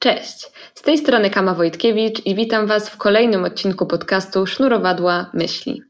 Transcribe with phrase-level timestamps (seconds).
[0.00, 5.82] Cześć, z tej strony Kama Wojtkiewicz i witam Was w kolejnym odcinku podcastu Sznurowadła Myśli.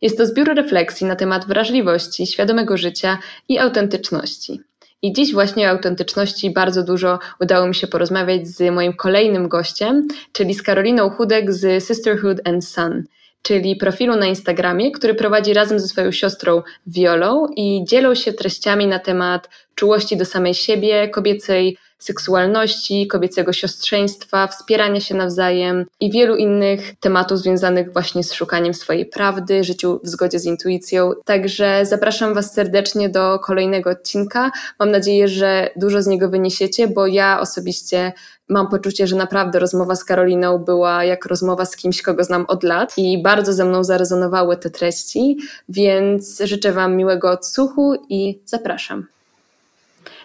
[0.00, 4.60] Jest to zbiór refleksji na temat wrażliwości, świadomego życia i autentyczności.
[5.02, 10.08] I dziś właśnie o autentyczności bardzo dużo udało mi się porozmawiać z moim kolejnym gościem,
[10.32, 13.04] czyli z Karoliną Chudek z Sisterhood and Son,
[13.42, 18.86] czyli profilu na Instagramie, który prowadzi razem ze swoją siostrą Violą i dzielą się treściami
[18.86, 26.36] na temat czułości do samej siebie, kobiecej seksualności, kobiecego siostrzeństwa, wspierania się nawzajem i wielu
[26.36, 31.12] innych tematów związanych właśnie z szukaniem swojej prawdy, życiu w zgodzie z intuicją.
[31.24, 34.50] Także zapraszam Was serdecznie do kolejnego odcinka.
[34.78, 38.12] Mam nadzieję, że dużo z niego wyniesiecie, bo ja osobiście
[38.48, 42.62] mam poczucie, że naprawdę rozmowa z Karoliną była jak rozmowa z kimś, kogo znam od
[42.62, 45.36] lat i bardzo ze mną zarezonowały te treści,
[45.68, 49.06] więc życzę Wam miłego odsłuchu i zapraszam.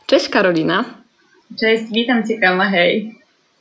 [0.06, 0.86] Cześć Karolina.
[1.56, 3.18] Cześć, witam Cię Kama, hej.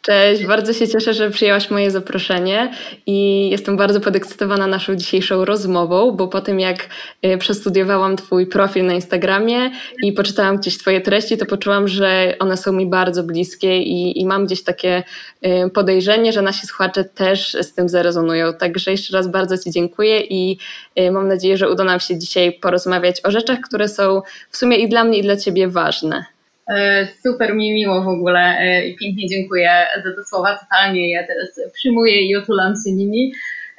[0.07, 2.73] Cześć, bardzo się cieszę, że przyjęłaś moje zaproszenie
[3.07, 6.89] i jestem bardzo podekscytowana naszą dzisiejszą rozmową, bo po tym jak
[7.27, 9.71] y, przestudiowałam Twój profil na Instagramie
[10.03, 14.27] i poczytałam gdzieś Twoje treści, to poczułam, że one są mi bardzo bliskie i, i
[14.27, 15.03] mam gdzieś takie
[15.47, 18.55] y, podejrzenie, że nasi słuchacze też z tym zarezonują.
[18.55, 20.59] Także jeszcze raz bardzo Ci dziękuję i
[20.99, 24.77] y, mam nadzieję, że uda nam się dzisiaj porozmawiać o rzeczach, które są w sumie
[24.77, 26.36] i dla mnie, i dla Ciebie ważne.
[26.69, 30.59] E, super mi miło w ogóle e, i pięknie dziękuję za te słowa.
[30.59, 33.33] Totalnie ja teraz przyjmuję i otulam się nimi.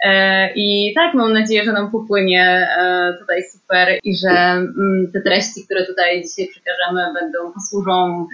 [0.03, 2.67] E, I tak, mam nadzieję, że nam popłynie
[3.19, 8.27] tutaj super i że mm, te treści, które tutaj dzisiaj przekażemy, będą posłużą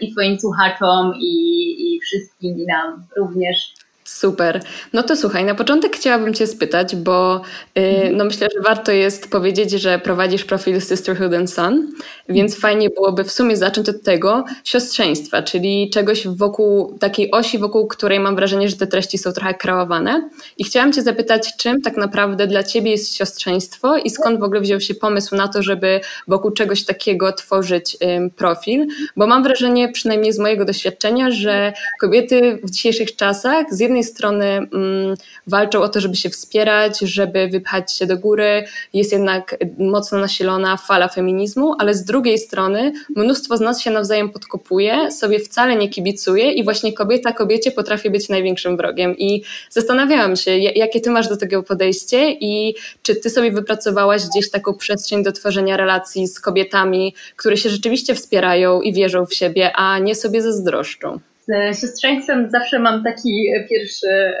[0.00, 1.34] i Twoim słuchaczom, i,
[1.78, 3.74] i wszystkim, i nam również.
[4.06, 4.60] Super.
[4.92, 7.40] No to słuchaj, na początek chciałabym Cię spytać, bo
[7.74, 7.82] yy,
[8.12, 11.92] no myślę, że warto jest powiedzieć, że prowadzisz profil Sisterhood and Son,
[12.28, 17.86] więc fajnie byłoby w sumie zacząć od tego siostrzeństwa, czyli czegoś wokół takiej osi, wokół
[17.86, 20.28] której mam wrażenie, że te treści są trochę kreowane.
[20.58, 24.60] I chciałam Cię zapytać, czym tak naprawdę dla Ciebie jest siostrzeństwo i skąd w ogóle
[24.60, 28.86] wziął się pomysł na to, żeby wokół czegoś takiego tworzyć yy, profil,
[29.16, 34.14] bo mam wrażenie, przynajmniej z mojego doświadczenia, że kobiety w dzisiejszych czasach z jednej jednej
[34.14, 39.56] strony mm, walczą o to, żeby się wspierać, żeby wypchać się do góry, jest jednak
[39.78, 45.38] mocno nasilona fala feminizmu, ale z drugiej strony mnóstwo z nas się nawzajem podkopuje, sobie
[45.38, 49.16] wcale nie kibicuje i właśnie kobieta kobiecie potrafi być największym wrogiem.
[49.18, 54.50] I zastanawiałam się, jakie ty masz do tego podejście i czy ty sobie wypracowałaś gdzieś
[54.50, 59.72] taką przestrzeń do tworzenia relacji z kobietami, które się rzeczywiście wspierają i wierzą w siebie,
[59.72, 61.20] a nie sobie zazdroszczą.
[61.48, 64.32] Z siostrzeństwem zawsze mam taki pierwszy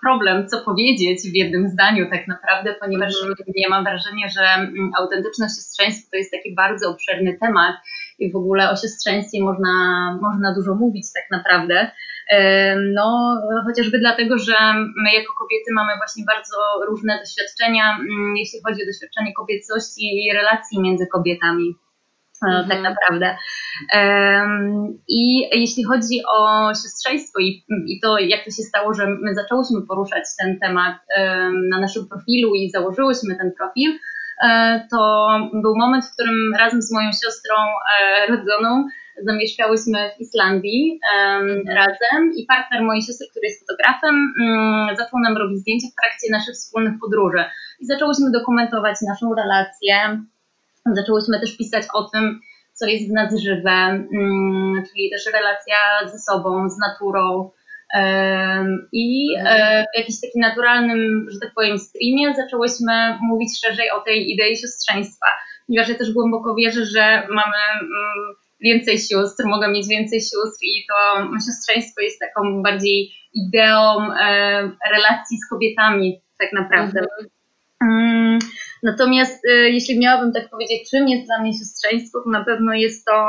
[0.00, 3.12] problem, co powiedzieć w jednym zdaniu tak naprawdę, ponieważ
[3.56, 7.76] ja mam wrażenie, że mm, autentyczność siostrzeństwa to jest taki bardzo obszerny temat
[8.18, 9.72] i w ogóle o siostrzeństwie można,
[10.22, 11.90] można dużo mówić tak naprawdę.
[12.94, 13.36] No,
[13.66, 14.54] chociażby dlatego, że
[15.02, 16.56] my jako kobiety mamy właśnie bardzo
[16.88, 21.74] różne doświadczenia, mm, jeśli chodzi o doświadczenie kobiecości i relacji między kobietami.
[22.46, 22.68] Mhm.
[22.68, 23.36] tak naprawdę.
[25.08, 29.86] I jeśli chodzi o siostrzeństwo i, i to, jak to się stało, że my zaczęłyśmy
[29.88, 30.96] poruszać ten temat
[31.70, 33.98] na naszym profilu i założyłyśmy ten profil,
[34.44, 38.84] e, to był moment, w którym razem z moją siostrą e, rodzoną
[39.26, 45.36] zamieszkałyśmy w Islandii um, razem i partner mojej siostry, który jest fotografem, um, zaczął nam
[45.36, 47.44] robić zdjęcia w trakcie naszych wspólnych podróży.
[47.80, 49.94] I zaczęłyśmy dokumentować naszą relację,
[50.94, 52.40] Zaczęłyśmy też pisać o tym,
[52.72, 55.76] co jest w nas żywe, mm, czyli też relacja
[56.12, 57.50] ze sobą, z naturą.
[58.92, 64.32] I e, w jakimś takim naturalnym, że tak powiem, streamie zaczęłyśmy mówić szerzej o tej
[64.32, 65.26] idei siostrzeństwa,
[65.66, 70.86] ponieważ ja też głęboko wierzę, że mamy mm, więcej sióstr, mogę mieć więcej sióstr i
[70.88, 77.00] to siostrzeństwo jest taką bardziej ideą e, relacji z kobietami tak naprawdę.
[77.00, 78.17] Mhm.
[78.82, 83.04] Natomiast y, jeśli miałabym tak powiedzieć, czym jest dla mnie siostrzeństwo, to na pewno jest
[83.04, 83.28] to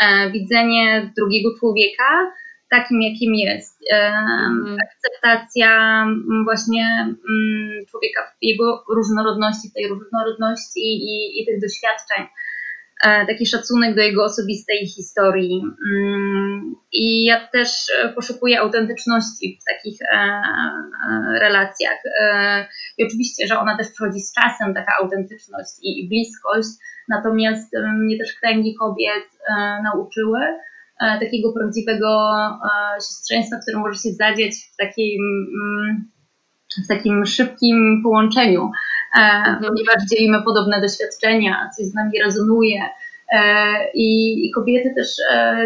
[0.00, 2.32] e, widzenie drugiego człowieka
[2.70, 3.78] takim, jakim jest.
[3.92, 4.76] Mm.
[4.82, 6.04] Akceptacja
[6.44, 7.14] właśnie
[7.90, 12.26] człowieka w jego różnorodności, tej różnorodności i, i tych doświadczeń.
[13.04, 15.62] E, taki szacunek do jego osobistej historii.
[15.92, 17.68] Mm, I ja też
[17.98, 20.42] e, poszukuję autentyczności w takich e,
[21.40, 21.98] relacjach.
[22.98, 26.68] I oczywiście, że ona też przychodzi z czasem, taka autentyczność i bliskość,
[27.08, 29.24] natomiast mnie też kręgi kobiet
[29.82, 30.40] nauczyły
[30.98, 32.30] takiego prawdziwego
[32.94, 35.22] siostrzeństwa, które może się zadziać w takim,
[35.54, 36.10] mm,
[36.84, 38.70] w takim szybkim połączeniu.
[39.60, 42.80] Ponieważ dzielimy podobne doświadczenia, coś z nami rezonuje,
[43.94, 45.08] i, i kobiety też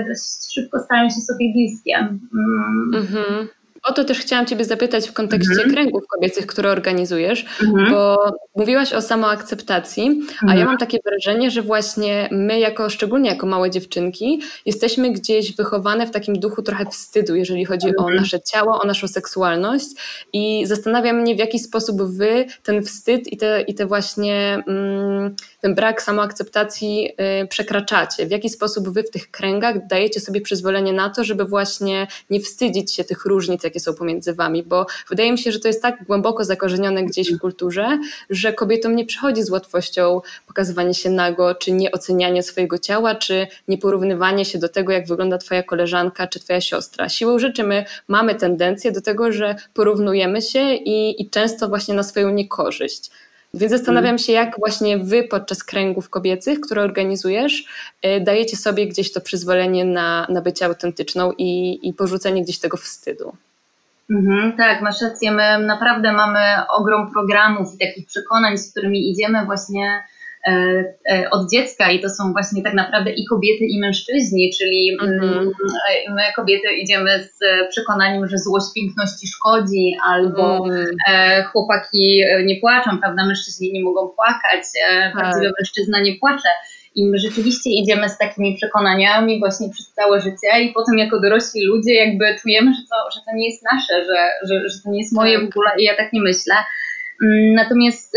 [0.08, 1.96] dość szybko stają się sobie bliskie.
[1.96, 2.90] Mm.
[2.94, 3.48] Mhm.
[3.84, 5.70] O to też chciałam Ciebie zapytać w kontekście mhm.
[5.70, 7.90] kręgów kobiecych, które organizujesz, mhm.
[7.90, 8.18] bo
[8.56, 10.48] mówiłaś o samoakceptacji, mhm.
[10.48, 15.56] a ja mam takie wrażenie, że właśnie my, jako szczególnie jako małe dziewczynki, jesteśmy gdzieś
[15.56, 18.16] wychowane w takim duchu trochę wstydu, jeżeli chodzi o mhm.
[18.16, 19.86] nasze ciało, o naszą seksualność.
[20.32, 25.34] I zastanawiam mnie, w jaki sposób Wy ten wstyd i te, i te właśnie mm,
[25.60, 27.10] ten brak samoakceptacji
[27.42, 28.26] y, przekraczacie.
[28.26, 32.40] W jaki sposób Wy w tych kręgach dajecie sobie przyzwolenie na to, żeby właśnie nie
[32.40, 35.82] wstydzić się tych różnic, jakie są pomiędzy wami, bo wydaje mi się, że to jest
[35.82, 37.98] tak głęboko zakorzenione gdzieś w kulturze,
[38.30, 43.46] że kobietom nie przychodzi z łatwością pokazywanie się nago, czy nie ocenianie swojego ciała, czy
[43.68, 47.08] nie porównywanie się do tego, jak wygląda twoja koleżanka czy twoja siostra.
[47.08, 52.02] Siłą rzeczy my mamy tendencję do tego, że porównujemy się i, i często właśnie na
[52.02, 53.10] swoją niekorzyść.
[53.54, 57.64] Więc zastanawiam się, jak właśnie wy podczas kręgów kobiecych, które organizujesz,
[58.06, 62.76] y, dajecie sobie gdzieś to przyzwolenie na, na bycie autentyczną i, i porzucenie gdzieś tego
[62.76, 63.36] wstydu.
[64.10, 65.32] Mhm, tak, masz rację.
[65.32, 66.40] My naprawdę mamy
[66.70, 70.04] ogrom programów i takich przekonań, z którymi idziemy właśnie
[70.46, 70.52] e,
[71.10, 75.14] e, od dziecka i to są właśnie tak naprawdę i kobiety, i mężczyźni, czyli mm,
[75.14, 75.52] mhm.
[76.08, 77.38] my kobiety idziemy z
[77.70, 81.44] przekonaniem, że złość piękności szkodzi, albo mhm.
[81.52, 85.12] chłopaki nie płaczą, prawda, mężczyźni nie mogą płakać, tak.
[85.12, 86.48] prawdziwy mężczyzna nie płacze.
[86.94, 91.66] I my rzeczywiście idziemy z takimi przekonaniami właśnie przez całe życie i potem jako dorośli
[91.66, 94.98] ludzie jakby czujemy, że to, że to nie jest nasze, że, że, że to nie
[94.98, 96.54] jest moje w ogóle i ja tak nie myślę.
[97.24, 98.16] Mm, natomiast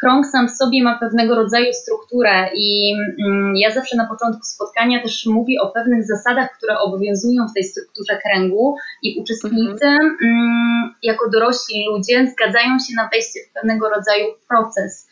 [0.00, 2.94] krąg sam w sobie ma pewnego rodzaju strukturę i
[3.26, 7.64] mm, ja zawsze na początku spotkania też mówię o pewnych zasadach, które obowiązują w tej
[7.64, 14.26] strukturze kręgu i uczestnicy mm, jako dorośli ludzie zgadzają się na wejście w pewnego rodzaju
[14.48, 15.08] proces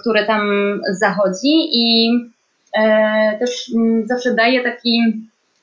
[0.00, 0.50] które tam
[0.90, 2.10] zachodzi i
[2.78, 4.98] e, też mm, zawsze daje taki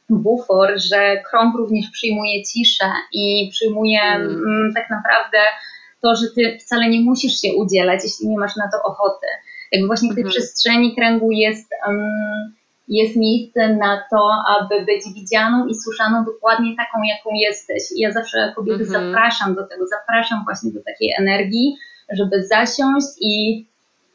[0.10, 4.72] bufor, że krąg również przyjmuje ciszę i przyjmuje mm.
[4.76, 5.38] tak naprawdę
[6.02, 9.28] to, że ty wcale nie musisz się udzielać, jeśli nie masz na to ochoty.
[9.72, 10.32] Jakby właśnie w tej mhm.
[10.32, 12.54] przestrzeni kręgu jest, um,
[12.88, 14.30] jest miejsce na to,
[14.60, 17.84] aby być widzianą i słyszaną dokładnie taką, jaką jesteś.
[17.96, 19.06] I ja zawsze kobiety mhm.
[19.06, 21.76] zapraszam do tego, zapraszam właśnie do takiej energii,
[22.12, 23.66] żeby zasiąść i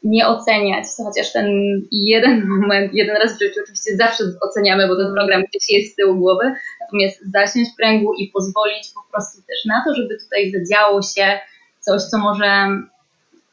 [0.03, 1.47] nie oceniać, chociaż ten
[1.91, 5.95] jeden moment, jeden raz w życiu oczywiście zawsze oceniamy, bo ten program gdzieś jest z
[5.95, 10.51] tyłu głowy, natomiast zasiąść w kręgu i pozwolić po prostu też na to, żeby tutaj
[10.51, 11.39] zadziało się
[11.79, 12.67] coś, co może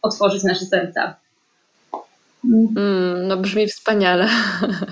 [0.03, 1.22] otworzyć nasze serca.
[2.45, 4.29] Mm, no brzmi wspaniale,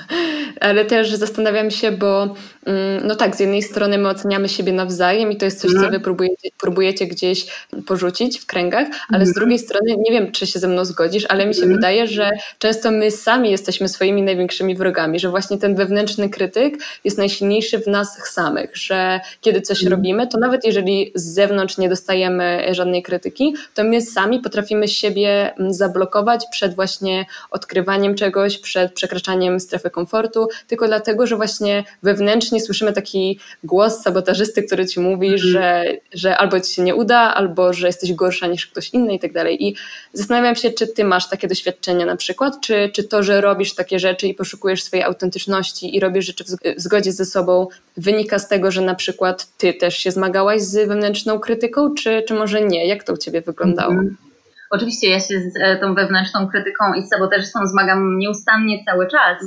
[0.61, 2.35] ale też zastanawiam się, bo
[2.67, 5.77] mm, no tak, z jednej strony my oceniamy siebie nawzajem i to jest coś, co
[5.77, 5.93] mhm.
[5.93, 7.47] wy próbujecie, próbujecie gdzieś
[7.87, 9.35] porzucić w kręgach, ale z mhm.
[9.35, 11.77] drugiej strony, nie wiem, czy się ze mną zgodzisz, ale mi się mhm.
[11.77, 16.75] wydaje, że często my sami jesteśmy swoimi największymi wrogami, że właśnie ten wewnętrzny krytyk
[17.05, 21.89] jest najsilniejszy w nas samych, że kiedy coś robimy, to nawet jeżeli z zewnątrz nie
[21.89, 28.93] dostajemy żadnej krytyki, to my sami potrafimy siebie mm, zablokować przed właśnie odkrywaniem czegoś, przed
[28.93, 35.27] przekraczaniem strefy komfortu, tylko dlatego, że właśnie wewnętrznie słyszymy taki głos sabotażysty, który ci mówi,
[35.27, 35.39] mm.
[35.39, 39.19] że, że albo ci się nie uda, albo że jesteś gorsza niż ktoś inny i
[39.19, 39.65] tak dalej.
[39.65, 39.77] I
[40.13, 43.99] zastanawiam się, czy ty masz takie doświadczenia na przykład, czy, czy to, że robisz takie
[43.99, 47.67] rzeczy i poszukujesz swojej autentyczności i robisz rzeczy w zgodzie ze sobą,
[47.97, 52.35] wynika z tego, że na przykład ty też się zmagałaś z wewnętrzną krytyką, czy, czy
[52.35, 52.87] może nie?
[52.87, 53.93] Jak to u ciebie wyglądało?
[53.93, 54.30] Mm -hmm.
[54.71, 59.39] Oczywiście ja się z e, tą wewnętrzną krytyką i sabotażystą zmagam nieustannie cały czas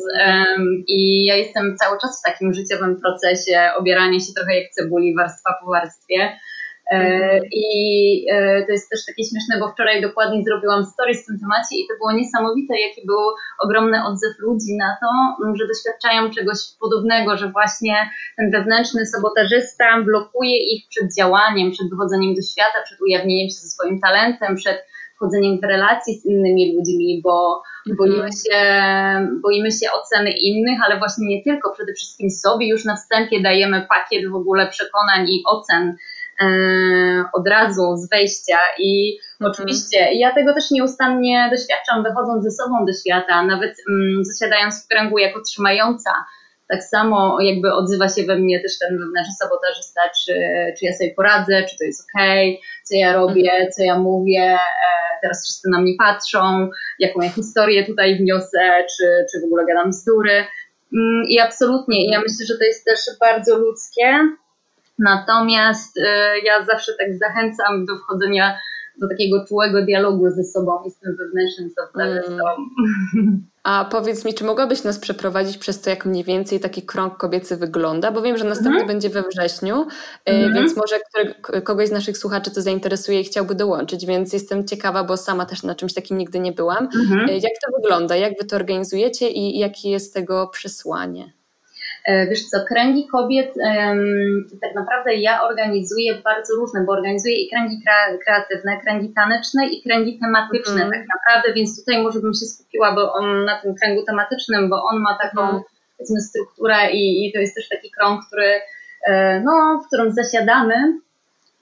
[0.87, 5.53] i ja jestem cały czas w takim życiowym procesie obierania się trochę jak cebuli warstwa
[5.63, 6.39] po warstwie.
[6.91, 7.41] E, mhm.
[7.51, 7.67] I
[8.31, 11.87] e, to jest też takie śmieszne, bo wczoraj dokładnie zrobiłam stories w tym temacie i
[11.87, 13.23] to było niesamowite, jaki był
[13.59, 15.09] ogromny odzew ludzi na to,
[15.55, 17.95] że doświadczają czegoś podobnego, że właśnie
[18.37, 23.67] ten wewnętrzny sabotażysta blokuje ich przed działaniem, przed wychodzeniem do świata, przed ujawnieniem się ze
[23.67, 24.77] swoim talentem, przed
[25.23, 27.97] wchodzeniem w relacje z innymi ludźmi, bo mhm.
[27.97, 28.59] boimy się,
[29.41, 33.87] boimy się oceny innych, ale właśnie nie tylko, przede wszystkim sobie już na wstępie dajemy
[33.89, 35.95] pakiet w ogóle przekonań i ocen
[36.41, 36.45] e,
[37.33, 39.51] od razu z wejścia i mhm.
[39.51, 44.87] oczywiście ja tego też nieustannie doświadczam wychodząc ze sobą do świata, nawet mm, zasiadając w
[44.87, 46.11] kręgu jako trzymająca
[46.73, 50.33] tak samo jakby odzywa się we mnie też ten wewnętrzny sabotażysta, czy,
[50.79, 52.21] czy ja sobie poradzę, czy to jest ok,
[52.83, 54.59] co ja robię, co ja mówię, e,
[55.21, 59.89] teraz wszyscy na mnie patrzą, jaką ja historię tutaj wniosę, czy, czy w ogóle gadam
[59.89, 60.45] bzdury.
[60.93, 64.19] Mm, I absolutnie, ja myślę, że to jest też bardzo ludzkie,
[64.99, 68.59] natomiast e, ja zawsze tak zachęcam do wchodzenia
[69.01, 72.43] do takiego czułego dialogu ze sobą i z tym wewnętrznym sabotażystą.
[73.15, 73.47] Mm.
[73.63, 77.57] A powiedz mi, czy mogłabyś nas przeprowadzić przez to, jak mniej więcej taki krąg kobiecy
[77.57, 78.11] wygląda?
[78.11, 78.87] Bo wiem, że następny mhm.
[78.87, 79.87] będzie we wrześniu,
[80.25, 80.53] mhm.
[80.53, 85.03] więc może który, kogoś z naszych słuchaczy to zainteresuje i chciałby dołączyć, więc jestem ciekawa,
[85.03, 86.89] bo sama też na czymś takim nigdy nie byłam.
[86.95, 87.27] Mhm.
[87.27, 88.15] Jak to wygląda?
[88.15, 91.33] Jak wy to organizujecie i jakie jest tego przesłanie?
[92.05, 93.53] E, wiesz co, kręgi kobiet
[94.61, 97.81] tak naprawdę ja organizuję bardzo różne, bo organizuję i kręgi
[98.25, 100.91] kreatywne, kręgi taneczne i kręgi tematyczne mm.
[100.91, 104.83] tak naprawdę, więc tutaj może bym się skupiła bo on, na tym kręgu tematycznym, bo
[104.83, 105.61] on ma taką mm.
[105.97, 108.61] powiedzmy strukturę i, i to jest też taki krąg, który,
[109.07, 110.75] e, no, w którym zasiadamy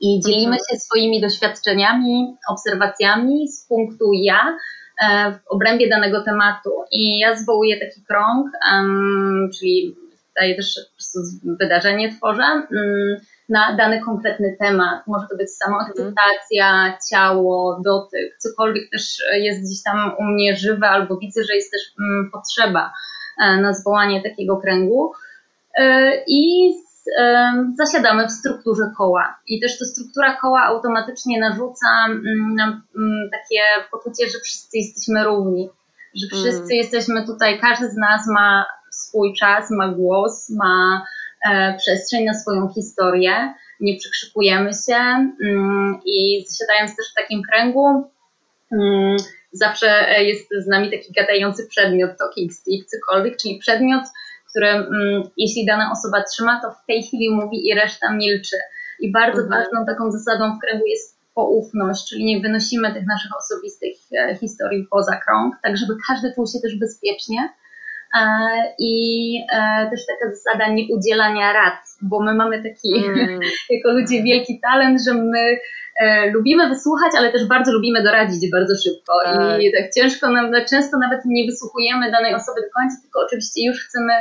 [0.02, 0.64] i dzielimy mhm.
[0.70, 4.58] się swoimi doświadczeniami, obserwacjami z punktu ja,
[5.04, 6.72] e, w obrębie danego tematu.
[6.92, 9.96] I ja zwołuję taki krąg, um, czyli
[10.40, 10.80] daję też
[11.60, 13.18] wydarzenie tworzę mm,
[13.50, 15.08] na dany konkretny temat.
[15.08, 21.18] Może to być samoakceptacja, ciało, dotyk, cokolwiek też jest gdzieś tam u mnie żywe, albo
[21.18, 22.94] widzę, że jest też mm, potrzeba
[23.42, 25.12] e, na zwołanie takiego kręgu.
[25.78, 26.74] E, I
[27.20, 29.40] e, zasiadamy w strukturze koła.
[29.48, 32.82] I też ta struktura koła automatycznie narzuca mm, nam
[33.32, 33.62] takie
[33.92, 35.70] poczucie, że wszyscy jesteśmy równi,
[36.16, 36.78] że wszyscy mm.
[36.78, 38.66] jesteśmy tutaj, każdy z nas ma
[39.12, 41.06] swój czas, ma głos, ma
[41.50, 44.96] e, przestrzeń na swoją historię, nie przykrzykujemy się
[45.44, 48.12] mm, i zasiadając też w takim kręgu,
[48.72, 49.18] mm,
[49.52, 54.04] zawsze jest z nami taki gadający przedmiot, talking stick, cokolwiek, czyli przedmiot,
[54.50, 58.58] który mm, jeśli dana osoba trzyma, to w tej chwili mówi i reszta milczy.
[59.00, 59.50] I bardzo mhm.
[59.50, 64.88] ważną taką zasadą w kręgu jest poufność, czyli nie wynosimy tych naszych osobistych e, historii
[64.92, 67.71] poza krąg, tak żeby każdy czuł się też bezpiecznie E,
[68.80, 73.40] i e, też taka zasada nieudzielania rad, bo my mamy taki mm.
[73.70, 75.58] jako ludzie wielki talent, że my
[76.00, 79.62] e, lubimy wysłuchać, ale też bardzo lubimy doradzić bardzo szybko tak.
[79.62, 83.86] i tak ciężko nam, często nawet nie wysłuchujemy danej osoby do końca, tylko oczywiście już
[83.88, 84.14] chcemy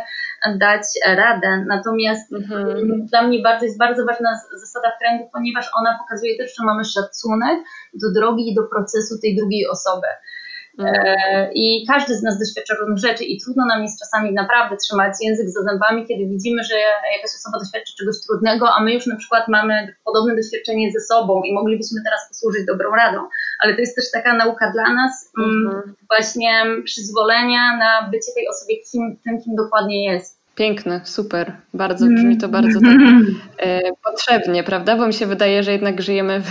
[0.58, 1.64] dać radę.
[1.68, 3.06] Natomiast mm.
[3.06, 6.84] dla mnie bardzo jest bardzo ważna zasada w kręgu, ponieważ ona pokazuje też, że mamy
[6.84, 7.58] szacunek
[7.94, 10.06] do drogi i do procesu tej drugiej osoby.
[10.78, 15.12] E, I każdy z nas doświadcza różnych rzeczy i trudno nam jest czasami naprawdę trzymać
[15.20, 16.74] język za zębami, kiedy widzimy, że
[17.16, 21.42] jakaś osoba doświadczy czegoś trudnego, a my już na przykład mamy podobne doświadczenie ze sobą
[21.42, 23.18] i moglibyśmy teraz posłużyć dobrą radą.
[23.60, 25.94] Ale to jest też taka nauka dla nas, mm, mhm.
[26.08, 30.39] właśnie przyzwolenia na bycie tej osobie kim, tym, kim dokładnie jest.
[30.54, 31.52] Piękne, super.
[31.74, 32.96] Bardzo brzmi to bardzo tak,
[33.58, 34.96] e, potrzebnie, prawda?
[34.96, 36.48] Bo mi się wydaje, że jednak żyjemy w,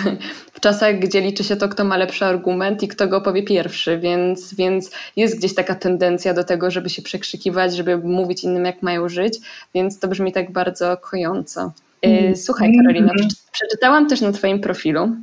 [0.54, 4.00] w, czasach, gdzie liczy się to, kto ma lepszy argument i kto go powie pierwszy,
[4.00, 8.82] więc, więc jest gdzieś taka tendencja do tego, żeby się przekrzykiwać, żeby mówić innym, jak
[8.82, 9.40] mają żyć,
[9.74, 11.72] więc to brzmi tak bardzo kojąco.
[12.02, 12.36] E, mm.
[12.36, 13.28] Słuchaj, Karolina, mm.
[13.52, 15.16] przeczytałam też na Twoim profilu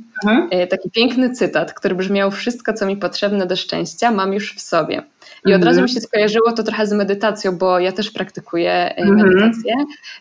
[0.51, 4.61] e, taki piękny cytat, który brzmiał: Wszystko, co mi potrzebne do szczęścia, mam już w
[4.61, 5.03] sobie.
[5.45, 8.97] I od razu mi się skojarzyło to trochę z medytacją, bo ja też praktykuję e,
[8.97, 9.17] mhm.
[9.17, 9.73] medytację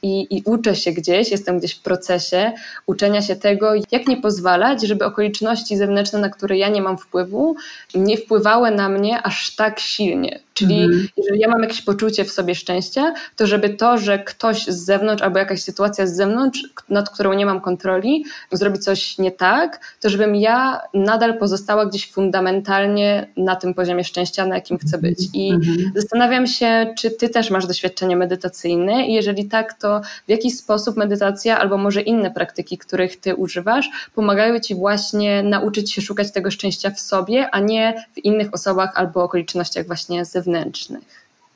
[0.03, 2.53] i, i uczę się gdzieś, jestem gdzieś w procesie
[2.87, 7.57] uczenia się tego, jak nie pozwalać, żeby okoliczności zewnętrzne, na które ja nie mam wpływu,
[7.95, 10.46] nie wpływały na mnie aż tak silnie.
[10.57, 11.09] Czyli mhm.
[11.17, 15.23] jeżeli ja mam jakieś poczucie w sobie szczęścia, to żeby to, że ktoś z zewnątrz
[15.23, 20.11] albo jakaś sytuacja z zewnątrz, nad którą nie mam kontroli, zrobi coś nie tak, to
[20.11, 25.19] żebym ja nadal pozostała gdzieś fundamentalnie na tym poziomie szczęścia, na jakim chcę być.
[25.35, 25.93] I mhm.
[25.95, 30.97] zastanawiam się, czy ty też masz doświadczenie medytacyjne i jeżeli tak, to w jaki sposób
[30.97, 36.51] medytacja albo może inne praktyki, których ty używasz, pomagają ci właśnie nauczyć się szukać tego
[36.51, 40.46] szczęścia w sobie, a nie w innych osobach albo okolicznościach właśnie zewnętrznych.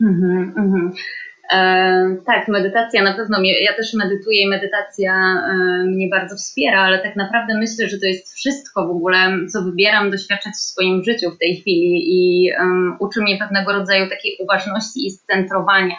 [0.01, 0.93] Mhm, mhm.
[1.53, 5.55] E, tak, medytacja na pewno mnie, ja też medytuję i medytacja e,
[5.85, 9.19] mnie bardzo wspiera, ale tak naprawdę myślę, że to jest wszystko w ogóle,
[9.53, 14.09] co wybieram doświadczać w swoim życiu w tej chwili i um, uczy mnie pewnego rodzaju
[14.09, 15.97] takiej uważności i scentrowania.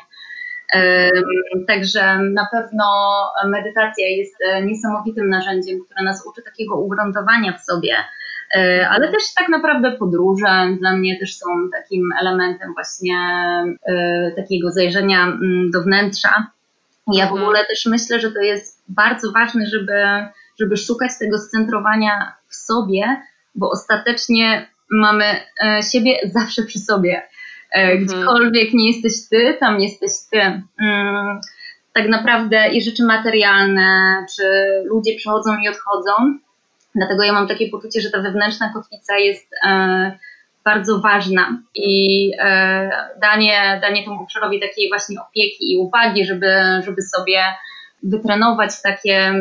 [1.67, 2.86] Także na pewno
[3.45, 8.20] medytacja jest e, niesamowitym narzędziem, które nas uczy takiego ugruntowania w sobie, E,
[8.89, 13.17] ale też tak naprawdę podróże dla mnie też są takim elementem właśnie
[13.86, 16.48] e, takiego zajrzenia mm, do wnętrza.
[17.13, 17.43] Ja w mhm.
[17.43, 20.03] ogóle też myślę, że to jest bardzo ważne, żeby,
[20.60, 23.22] żeby szukać tego scentrowania w sobie,
[23.55, 25.25] bo ostatecznie mamy
[25.63, 27.22] e, siebie zawsze przy sobie.
[27.72, 28.05] Mhm.
[28.05, 30.41] Gdziekolwiek nie jesteś ty, tam jesteś ty.
[30.81, 31.39] Mm,
[31.93, 34.43] tak naprawdę i rzeczy materialne, czy
[34.86, 36.12] ludzie przychodzą i odchodzą,
[36.95, 40.17] Dlatego ja mam takie poczucie, że ta wewnętrzna kotwica jest e,
[40.65, 46.51] bardzo ważna i e, danie, danie temu obszarowi takiej właśnie opieki i uwagi, żeby,
[46.86, 47.43] żeby sobie
[48.03, 49.33] wytrenować takie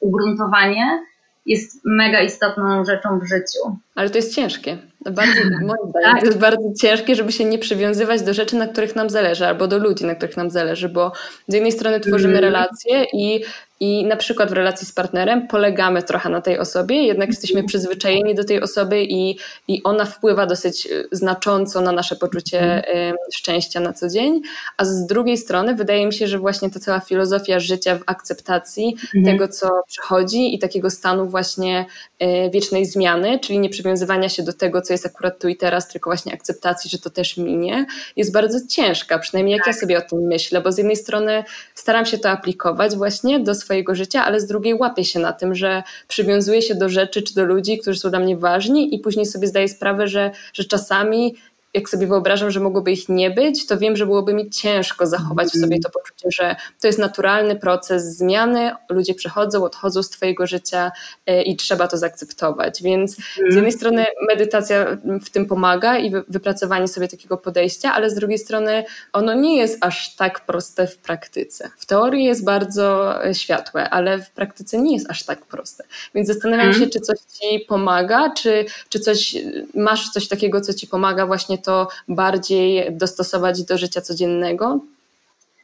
[0.00, 1.06] ugruntowanie
[1.46, 3.78] jest mega istotną rzeczą w życiu.
[3.96, 4.78] Ale to jest ciężkie.
[5.00, 6.20] Bardzo, moim zdaniem tak.
[6.20, 9.68] to jest bardzo ciężkie, żeby się nie przywiązywać do rzeczy, na których nam zależy, albo
[9.68, 11.12] do ludzi, na których nam zależy, bo
[11.48, 12.44] z jednej strony tworzymy mm.
[12.44, 13.44] relacje i
[13.80, 18.34] i na przykład w relacji z partnerem polegamy trochę na tej osobie, jednak jesteśmy przyzwyczajeni
[18.34, 19.38] do tej osoby i,
[19.68, 23.16] i ona wpływa dosyć y, znacząco na nasze poczucie mhm.
[23.34, 24.40] szczęścia na co dzień.
[24.76, 28.96] A z drugiej strony wydaje mi się, że właśnie ta cała filozofia życia w akceptacji
[29.14, 29.24] mhm.
[29.24, 31.86] tego, co przychodzi i takiego stanu właśnie
[32.22, 35.88] y, wiecznej zmiany, czyli nie przywiązywania się do tego, co jest akurat tu i teraz,
[35.88, 39.80] tylko właśnie akceptacji, że to też minie, jest bardzo ciężka, przynajmniej jak ja tak.
[39.80, 43.94] sobie o tym myślę, bo z jednej strony staram się to aplikować właśnie do swojego
[43.94, 47.44] życia, ale z drugiej łapię się na tym, że przywiązuję się do rzeczy czy do
[47.44, 51.34] ludzi, którzy są dla mnie ważni i później sobie zdaję sprawę, że, że czasami
[51.76, 55.48] jak sobie wyobrażam, że mogłoby ich nie być, to wiem, że byłoby mi ciężko zachować
[55.48, 55.82] w sobie mhm.
[55.82, 60.92] to poczucie, że to jest naturalny proces zmiany, ludzie przychodzą, odchodzą z Twojego życia
[61.26, 62.82] e, i trzeba to zaakceptować.
[62.82, 63.72] Więc z jednej mhm.
[63.72, 64.86] strony medytacja
[65.24, 69.78] w tym pomaga i wypracowanie sobie takiego podejścia, ale z drugiej strony ono nie jest
[69.80, 71.70] aż tak proste w praktyce.
[71.78, 75.84] W teorii jest bardzo e, światłe, ale w praktyce nie jest aż tak proste.
[76.14, 76.90] Więc zastanawiam się, mhm.
[76.90, 79.36] czy coś Ci pomaga, czy, czy coś,
[79.74, 84.80] masz coś takiego, co Ci pomaga właśnie to bardziej dostosować do życia codziennego?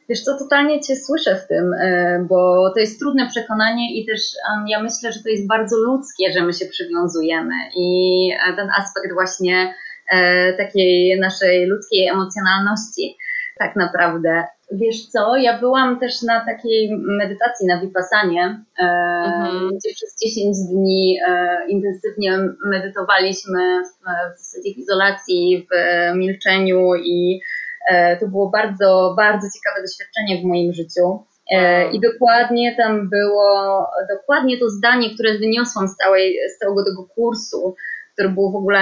[0.09, 4.21] Wiesz co, totalnie Cię słyszę w tym, e, bo to jest trudne przekonanie i też
[4.67, 9.13] ja myślę, że to jest bardzo ludzkie, że my się przywiązujemy i e, ten aspekt
[9.13, 9.73] właśnie
[10.11, 13.17] e, takiej naszej ludzkiej emocjonalności
[13.59, 14.43] tak naprawdę.
[14.73, 19.69] Wiesz co, ja byłam też na takiej medytacji na Vipassanie, mhm.
[19.69, 21.17] gdzie przez 10 dni
[21.67, 27.39] intensywnie medytowaliśmy w, w zasadzie w izolacji, w milczeniu i
[27.89, 31.23] E, to było bardzo, bardzo ciekawe doświadczenie w moim życiu.
[31.51, 37.07] E, I dokładnie tam było, dokładnie to zdanie, które wyniosłam z, całej, z całego tego
[37.15, 37.75] kursu,
[38.13, 38.81] który był w ogóle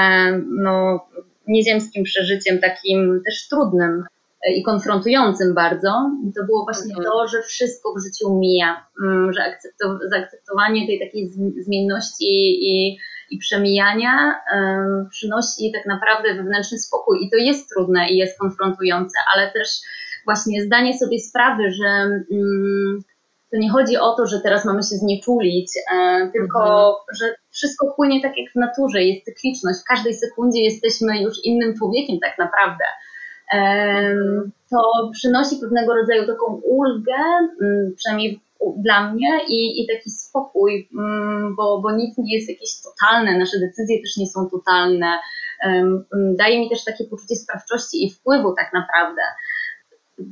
[0.49, 1.07] no,
[1.47, 4.03] nieziemskim przeżyciem, takim też trudnym
[4.47, 7.05] i konfrontującym bardzo, to było właśnie mhm.
[7.05, 9.41] to, że wszystko w życiu mija, mm, że
[10.09, 11.31] zaakceptowanie tej takiej
[11.65, 12.27] zmienności
[12.61, 12.97] i
[13.31, 14.41] i przemijania
[15.09, 17.25] przynosi tak naprawdę wewnętrzny spokój.
[17.25, 19.67] I to jest trudne i jest konfrontujące, ale też
[20.25, 21.87] właśnie zdanie sobie sprawy, że
[22.31, 23.03] mm,
[23.51, 26.95] to nie chodzi o to, że teraz mamy się znieczulić, e, tylko mhm.
[27.19, 29.79] że wszystko płynie tak jak w naturze, jest cykliczność.
[29.79, 32.83] W każdej sekundzie jesteśmy już innym człowiekiem tak naprawdę.
[34.69, 37.17] To przynosi pewnego rodzaju taką ulgę,
[37.61, 38.39] mm, przynajmniej
[38.77, 43.59] dla mnie i, i taki spokój, mm, bo, bo nic nie jest jakieś totalne, nasze
[43.59, 45.19] decyzje też nie są totalne.
[46.13, 49.21] Daje mi też takie poczucie sprawczości i wpływu tak naprawdę.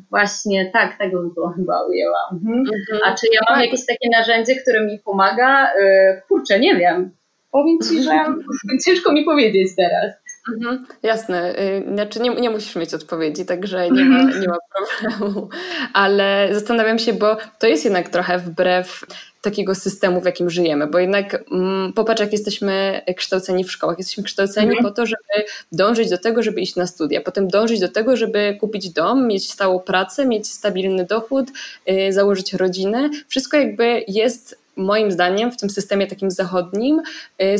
[0.10, 2.34] Właśnie tak, tego bym to chyba ujęłam.
[2.34, 2.60] Mhm.
[2.60, 3.00] Mhm.
[3.06, 3.66] A czy ja mam tak.
[3.66, 5.74] jakieś takie narzędzie, które mi pomaga?
[5.74, 7.12] Y, kurczę, nie wiem.
[7.52, 8.12] Powiem Ci, że
[8.86, 10.14] ciężko mi powiedzieć teraz.
[10.48, 11.60] Mhm, jasne.
[11.60, 15.50] Y, znaczy nie, nie musisz mieć odpowiedzi, także nie ma, nie ma problemu.
[15.94, 19.06] Ale zastanawiam się, bo to jest jednak trochę wbrew
[19.42, 23.98] takiego systemu, w jakim żyjemy, bo jednak mm, popatrz, jak jesteśmy kształceni w szkołach.
[23.98, 24.84] Jesteśmy kształceni mhm.
[24.84, 28.58] po to, żeby dążyć do tego, żeby iść na studia, potem dążyć do tego, żeby
[28.60, 31.48] kupić dom, mieć stałą pracę, mieć stabilny dochód,
[31.86, 33.10] yy, założyć rodzinę.
[33.28, 37.02] Wszystko jakby jest moim zdaniem w tym systemie takim zachodnim
[37.42, 37.56] y,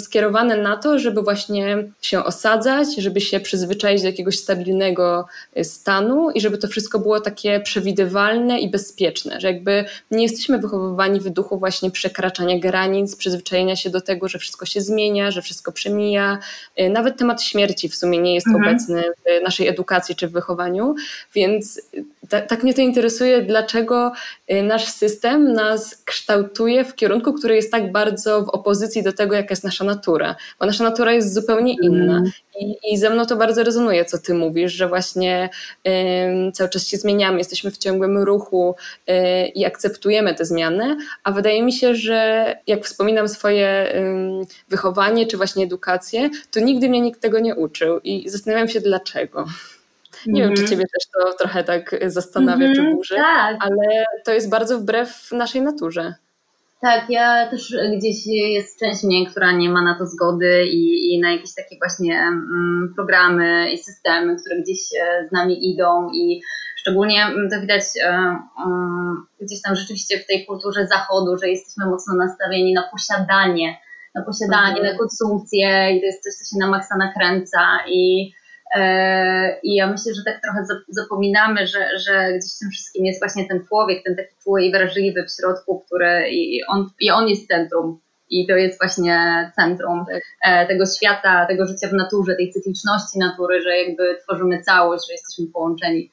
[0.00, 5.26] skierowane na to, żeby właśnie się osadzać, żeby się przyzwyczaić do jakiegoś stabilnego
[5.58, 10.58] y, stanu i żeby to wszystko było takie przewidywalne i bezpieczne, że jakby nie jesteśmy
[10.58, 15.42] wychowywani w duchu właśnie przekraczania granic, przyzwyczajenia się do tego, że wszystko się zmienia, że
[15.42, 16.38] wszystko przemija.
[16.80, 18.64] Y, nawet temat śmierci w sumie nie jest mhm.
[18.64, 20.94] obecny w naszej edukacji czy w wychowaniu,
[21.34, 21.80] więc
[22.28, 24.12] tak mnie to interesuje, dlaczego
[24.62, 29.48] nasz system nas kształtuje w kierunku, który jest tak bardzo w opozycji do tego, jaka
[29.50, 32.18] jest nasza natura, bo nasza natura jest zupełnie inna.
[32.18, 32.30] Mm.
[32.60, 35.50] I, I ze mną to bardzo rezonuje, co ty mówisz, że właśnie
[35.88, 38.74] y, cały czas się zmieniamy, jesteśmy w ciągłym ruchu
[39.08, 43.66] y, i akceptujemy te zmiany, a wydaje mi się, że jak wspominam swoje
[44.68, 49.46] wychowanie czy właśnie edukację, to nigdy mnie nikt tego nie uczył i zastanawiam się dlaczego.
[50.26, 50.70] Nie mm wiem, czy mhm.
[50.70, 53.56] Ciebie też to trochę tak zastanawia mm -hmm, czy mhm, burzy, tak.
[53.60, 56.14] ale to jest bardzo wbrew naszej naturze.
[56.80, 61.20] Tak, ja też gdzieś jest część mnie, która nie ma na to zgody i, i
[61.20, 66.40] na jakieś takie właśnie mm, programy i systemy, które gdzieś e, z nami idą i
[66.76, 72.14] szczególnie mm, to widać um, gdzieś tam rzeczywiście w tej kulturze zachodu, że jesteśmy mocno
[72.16, 73.76] nastawieni na posiadanie,
[74.14, 74.92] na posiadanie, mhm.
[74.92, 78.45] na konsumpcję i to jest coś, co się na maksa nakręca i E,
[79.62, 83.48] I ja myślę, że tak trochę zapominamy, że, że gdzieś w tym wszystkim jest właśnie
[83.48, 87.48] ten człowiek, ten taki czuły i wrażliwy w środku, który i on, i on jest
[87.48, 90.22] centrum I to jest właśnie centrum tak.
[90.44, 95.14] e, tego świata, tego życia w naturze, tej cykliczności natury, że jakby tworzymy całość, że
[95.14, 96.10] jesteśmy połączeni.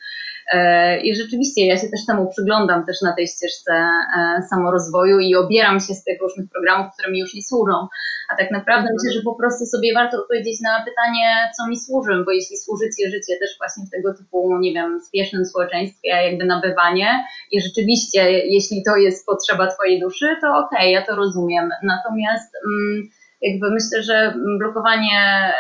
[0.54, 5.36] E, I rzeczywiście ja się też temu przyglądam też na tej ścieżce e, samorozwoju i
[5.36, 7.88] obieram się z tych różnych programów, które mi już nie służą.
[8.30, 8.96] A tak naprawdę mhm.
[8.96, 12.86] myślę, że po prostu sobie warto odpowiedzieć na pytanie, co mi służy, bo jeśli służy
[12.98, 18.32] Ci życie też właśnie w tego typu, nie wiem, spiesznym społeczeństwie, jakby nabywanie i rzeczywiście,
[18.32, 21.70] jeśli to jest potrzeba Twojej duszy, to okej, okay, ja to rozumiem.
[21.84, 23.10] Natomiast mm,
[23.42, 25.54] jakby myślę, że blokowanie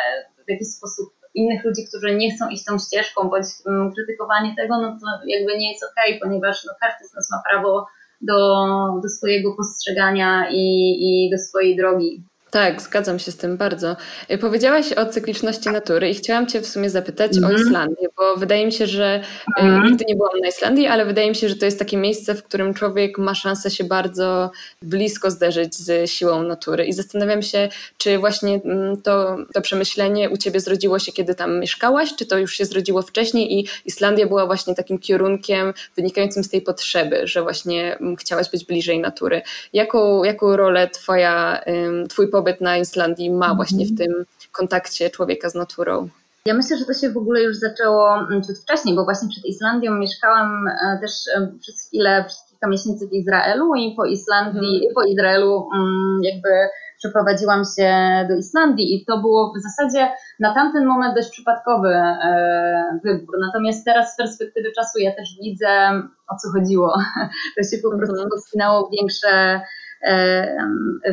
[0.47, 4.81] w jakiś sposób innych ludzi, którzy nie chcą iść tą ścieżką, bądź um, krytykowanie tego,
[4.81, 7.87] no to jakby nie jest okej, okay, ponieważ no, każdy z nas ma prawo
[8.21, 8.67] do,
[9.03, 10.65] do swojego postrzegania i,
[11.01, 12.23] i do swojej drogi.
[12.53, 13.95] Tak, zgadzam się z tym bardzo.
[14.31, 17.67] Y, powiedziałaś o cykliczności natury i chciałam Cię w sumie zapytać mm o mhm.
[17.67, 19.21] Islandię, bo wydaje mi się, że
[19.59, 22.35] mm nigdy nie byłam na Islandii, ale wydaje mi się, że to jest takie miejsce,
[22.35, 26.85] w którym człowiek ma szansę się bardzo blisko zderzyć z siłą natury.
[26.85, 31.59] I zastanawiam się, czy właśnie mm, to, to przemyślenie u Ciebie zrodziło się, kiedy tam
[31.59, 36.49] mieszkałaś, czy to już się zrodziło wcześniej i Islandia była właśnie takim kierunkiem wynikającym z
[36.49, 39.41] tej potrzeby, że właśnie mm, chciałaś być bliżej natury.
[39.73, 41.63] Jaką, jaką rolę twoja,
[42.09, 43.55] Twój pobyt pobyt na Islandii ma mhm.
[43.55, 46.09] właśnie w tym kontakcie człowieka z naturą?
[46.45, 49.45] Ja myślę, że to się w ogóle już zaczęło mm, ciut wcześniej, bo właśnie przed
[49.45, 54.75] Islandią mieszkałam e, też e, przez chwilę, przez kilka miesięcy w Izraelu i po Islandii,
[54.75, 54.93] mhm.
[54.95, 56.49] po Izraelu mm, jakby
[56.97, 57.91] przeprowadziłam się
[58.29, 63.35] do Islandii i to było w zasadzie na tamten moment dość przypadkowy e, wybór.
[63.39, 65.67] Natomiast teraz z perspektywy czasu ja też widzę
[66.27, 66.93] o co chodziło.
[67.57, 68.41] To się po prostu mhm.
[68.41, 69.61] wspinało większe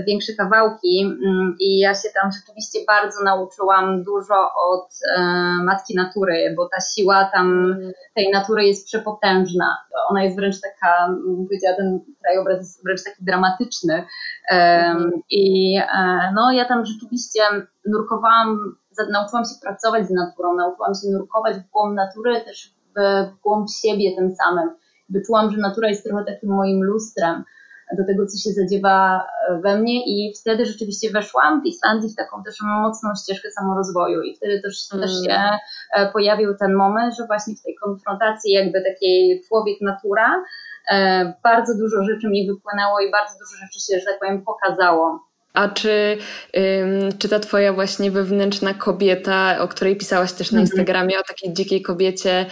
[0.06, 4.34] większe kawałki mm, i ja się tam rzeczywiście bardzo nauczyłam dużo
[4.68, 4.88] od
[5.64, 7.76] matki natury, bo ta siła tam
[8.14, 9.76] tej natury jest przepotężna.
[10.08, 11.14] Ona jest wręcz taka,
[11.46, 14.04] powiedziała, ten krajobraz jest wręcz taki dramatyczny
[15.30, 17.40] i e, no ja tam rzeczywiście
[17.86, 18.76] nurkowałam,
[19.12, 24.16] nauczyłam się pracować z naturą, nauczyłam się nurkować w głąb natury, też w głąb siebie
[24.16, 24.70] tym samym.
[25.08, 27.44] Wyczułam, że natura jest trochę takim moim lustrem,
[27.98, 32.16] do tego, co się zadziewa e, we mnie i wtedy rzeczywiście weszłam w Islandii w
[32.16, 35.02] taką też mocną ścieżkę samorozwoju i wtedy też, mm.
[35.02, 35.40] też się
[35.96, 40.44] e, pojawił ten moment, że właśnie w tej konfrontacji jakby takiej człowiek-natura
[40.90, 45.29] e, bardzo dużo rzeczy mi wypłynęło i bardzo dużo rzeczy się, że tak powiem, pokazało.
[45.52, 46.18] A czy,
[47.18, 50.62] czy ta twoja właśnie wewnętrzna kobieta, o której pisałaś też na mhm.
[50.62, 52.46] Instagramie, o takiej dzikiej kobiecie,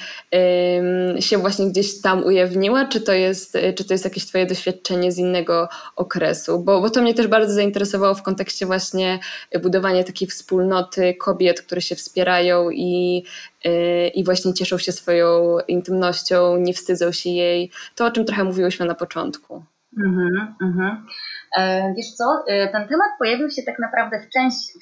[1.20, 2.84] się właśnie gdzieś tam ujawniła?
[2.84, 6.58] Czy to jest, czy to jest jakieś twoje doświadczenie z innego okresu?
[6.58, 9.18] Bo, bo to mnie też bardzo zainteresowało w kontekście właśnie
[9.62, 13.24] budowania takiej wspólnoty kobiet, które się wspierają i,
[13.66, 17.70] y, i właśnie cieszą się swoją intymnością, nie wstydzą się jej.
[17.94, 19.62] To, o czym trochę mówiłyśmy na początku.
[19.96, 21.06] Mhm, mhm.
[21.56, 24.20] E, wiesz co, e, ten temat pojawił się tak naprawdę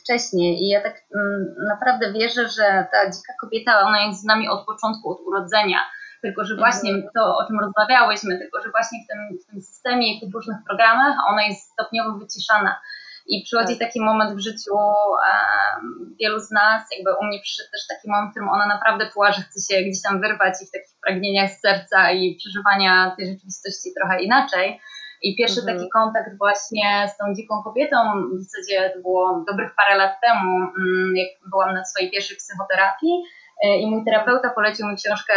[0.02, 4.48] wcześniej i ja tak mm, naprawdę wierzę, że ta dzika kobieta, ona jest z nami
[4.48, 5.78] od początku, od urodzenia.
[6.22, 7.10] Tylko, że właśnie mhm.
[7.14, 10.34] to, o czym rozmawiałyśmy, tylko, że właśnie w tym, w tym systemie i w tych
[10.34, 12.80] różnych programach ona jest stopniowo wyciszana.
[13.28, 13.88] I przychodzi tak.
[13.88, 18.28] taki moment w życiu um, wielu z nas, jakby u mnie przyszedł też taki moment,
[18.28, 21.50] w którym ona naprawdę czuła, że chce się gdzieś tam wyrwać i w takich pragnieniach
[21.50, 24.80] z serca i przeżywania tej rzeczywistości trochę inaczej.
[25.22, 25.76] I pierwszy mhm.
[25.76, 27.96] taki kontakt właśnie z tą dziką kobietą,
[28.38, 33.14] w zasadzie to było dobrych parę lat temu, mm, jak byłam na swojej pierwszej psychoterapii
[33.64, 35.34] e, i mój terapeuta polecił mi książkę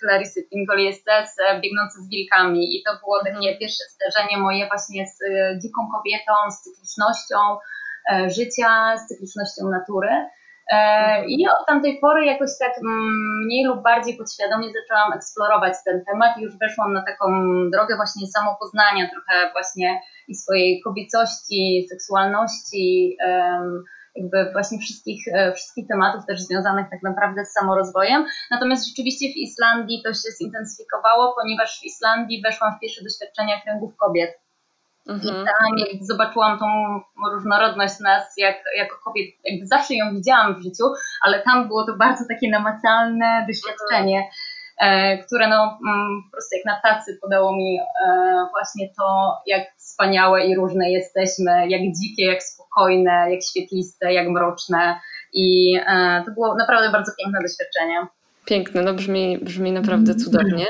[0.00, 3.58] Clarice Pingoli Estes Biegnące z wilkami i to było takie mhm.
[3.58, 7.38] pierwsze zdarzenie moje właśnie z e, dziką kobietą, z cyklicznością
[8.12, 10.10] e, życia, z cyklicznością natury.
[10.70, 12.72] E, I od tamtej pory jakoś tak
[13.44, 17.26] mniej lub bardziej podświadomie zaczęłam eksplorować ten temat i już weszłam na taką
[17.70, 23.16] drogę właśnie samopoznania trochę właśnie i swojej kobiecości, seksualności,
[24.16, 28.24] jakby właśnie wszystkich, e, wszystkich tematów też związanych tak naprawdę z samorozwojem.
[28.50, 33.96] Natomiast rzeczywiście w Islandii to się zintensyfikowało, ponieważ w Islandii weszłam w pierwsze doświadczenia kręgów
[33.96, 34.43] kobiet.
[35.08, 35.42] Mhm.
[35.42, 36.66] I tam jak zobaczyłam tą
[37.32, 40.84] różnorodność nas jak, jako kobiet, jakby zawsze ją widziałam w życiu,
[41.22, 44.28] ale tam było to bardzo takie namacalne doświadczenie,
[44.80, 49.62] e, które no mm, po prostu jak na tacy podało mi e, właśnie to, jak
[49.76, 55.00] wspaniałe i różne jesteśmy, jak dzikie, jak spokojne, jak świetliste, jak mroczne
[55.32, 58.06] i e, to było naprawdę bardzo piękne doświadczenie.
[58.44, 60.18] Piękne, no brzmi, brzmi naprawdę mhm.
[60.18, 60.66] cudownie.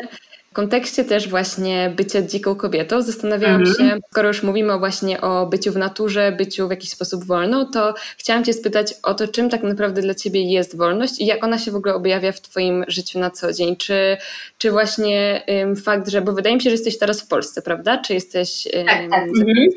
[0.54, 3.76] W kontekście też właśnie bycia dziką kobietą zastanawiałam mhm.
[3.76, 7.94] się, skoro już mówimy właśnie o byciu w naturze, byciu w jakiś sposób wolną, to
[8.18, 11.58] chciałam Cię spytać o to, czym tak naprawdę dla Ciebie jest wolność i jak ona
[11.58, 13.76] się w ogóle objawia w Twoim życiu na co dzień.
[13.76, 14.16] Czy,
[14.58, 17.98] czy właśnie um, fakt, że, bo wydaje mi się, że jesteś teraz w Polsce, prawda?
[17.98, 18.68] Czy jesteś...
[18.74, 19.28] Um, tak, tak.
[19.28, 19.68] Mhm.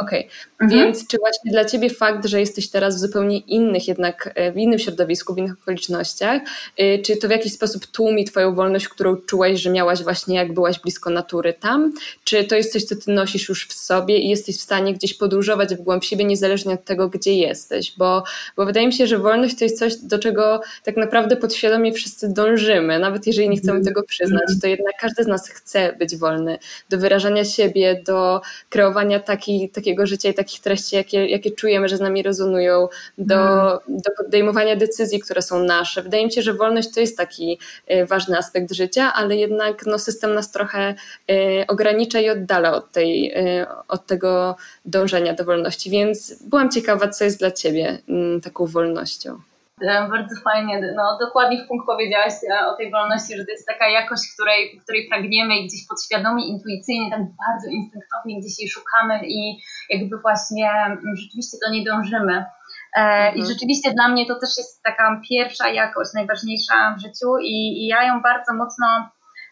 [0.00, 0.30] Okej, okay.
[0.60, 0.80] mhm.
[0.80, 4.56] więc czy właśnie dla Ciebie fakt, że jesteś teraz w zupełnie innych jednak, e, w
[4.56, 6.42] innym środowisku, w innych okolicznościach,
[6.76, 10.52] e, czy to w jakiś sposób tłumi Twoją wolność, którą czułaś, że miałaś właśnie jak
[10.52, 11.92] byłaś blisko natury tam?
[12.24, 15.14] Czy to jest coś, co Ty nosisz już w sobie i jesteś w stanie gdzieś
[15.14, 17.94] podróżować w głąb siebie, niezależnie od tego, gdzie jesteś?
[17.98, 18.24] Bo,
[18.56, 22.28] bo wydaje mi się, że wolność to jest coś, do czego tak naprawdę podświadomie wszyscy
[22.28, 23.84] dążymy, nawet jeżeli nie chcemy mhm.
[23.84, 26.58] tego przyznać, to jednak każdy z nas chce być wolny
[26.90, 31.88] do wyrażania siebie, do kreowania takiej, takiej takiego życia i takich treści, jakie, jakie czujemy,
[31.88, 33.78] że z nami rezonują, do, mm.
[33.88, 36.02] do podejmowania decyzji, które są nasze.
[36.02, 37.58] Wydaje mi się, że wolność to jest taki
[37.90, 40.94] y, ważny aspekt życia, ale jednak no, system nas trochę
[41.30, 47.08] y, ogranicza i oddala od, tej, y, od tego dążenia do wolności, więc byłam ciekawa,
[47.08, 49.40] co jest dla Ciebie mm, taką wolnością.
[49.80, 53.88] Bardzo fajnie, no dokładnie w punkt powiedziałaś e, o tej wolności, że to jest taka
[53.88, 59.60] jakość, której, której pragniemy i gdzieś podświadomie, intuicyjnie, tak bardzo instynktownie gdzieś jej szukamy i
[59.90, 60.70] jakby właśnie
[61.16, 62.36] rzeczywiście do niej dążymy.
[62.36, 63.36] E, mhm.
[63.36, 67.86] I rzeczywiście dla mnie to też jest taka pierwsza jakość, najważniejsza w życiu i, i
[67.86, 68.86] ja ją bardzo mocno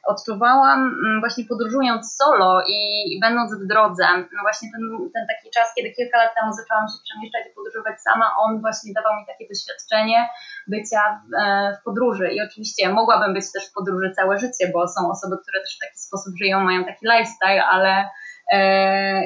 [0.07, 2.79] odczuwałam mm, właśnie podróżując solo i
[3.21, 4.07] będąc w drodze.
[4.37, 4.83] No właśnie ten,
[5.15, 8.93] ten taki czas, kiedy kilka lat temu zaczęłam się przemieszczać i podróżować sama, on właśnie
[8.93, 10.29] dawał mi takie doświadczenie
[10.67, 12.27] bycia w, e, w podróży.
[12.35, 15.85] I oczywiście mogłabym być też w podróży całe życie, bo są osoby, które też w
[15.87, 18.09] taki sposób żyją, mają taki lifestyle, ale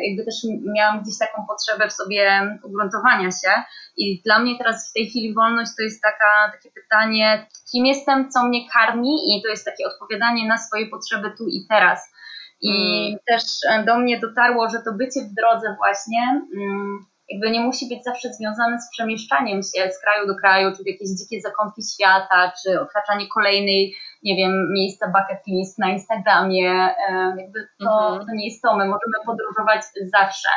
[0.02, 0.34] jakby też
[0.74, 3.62] miałam gdzieś taką potrzebę w sobie ugruntowania się
[3.96, 8.30] i dla mnie teraz w tej chwili wolność to jest taka, takie pytanie, kim jestem,
[8.30, 12.12] co mnie karmi i to jest takie odpowiadanie na swoje potrzeby tu i teraz.
[12.60, 13.18] I mm.
[13.26, 13.42] też
[13.86, 18.28] do mnie dotarło, że to bycie w drodze właśnie mm, jakby nie musi być zawsze
[18.32, 22.80] związane z przemieszczaniem się z kraju do kraju, czy w jakieś dzikie zakątki świata, czy
[22.80, 26.94] odhaczanie kolejnej, nie wiem, miejsca bucket list na Instagramie.
[27.38, 28.26] Jakby to, mhm.
[28.26, 28.76] to nie jest to.
[28.76, 29.82] My możemy podróżować
[30.14, 30.48] zawsze.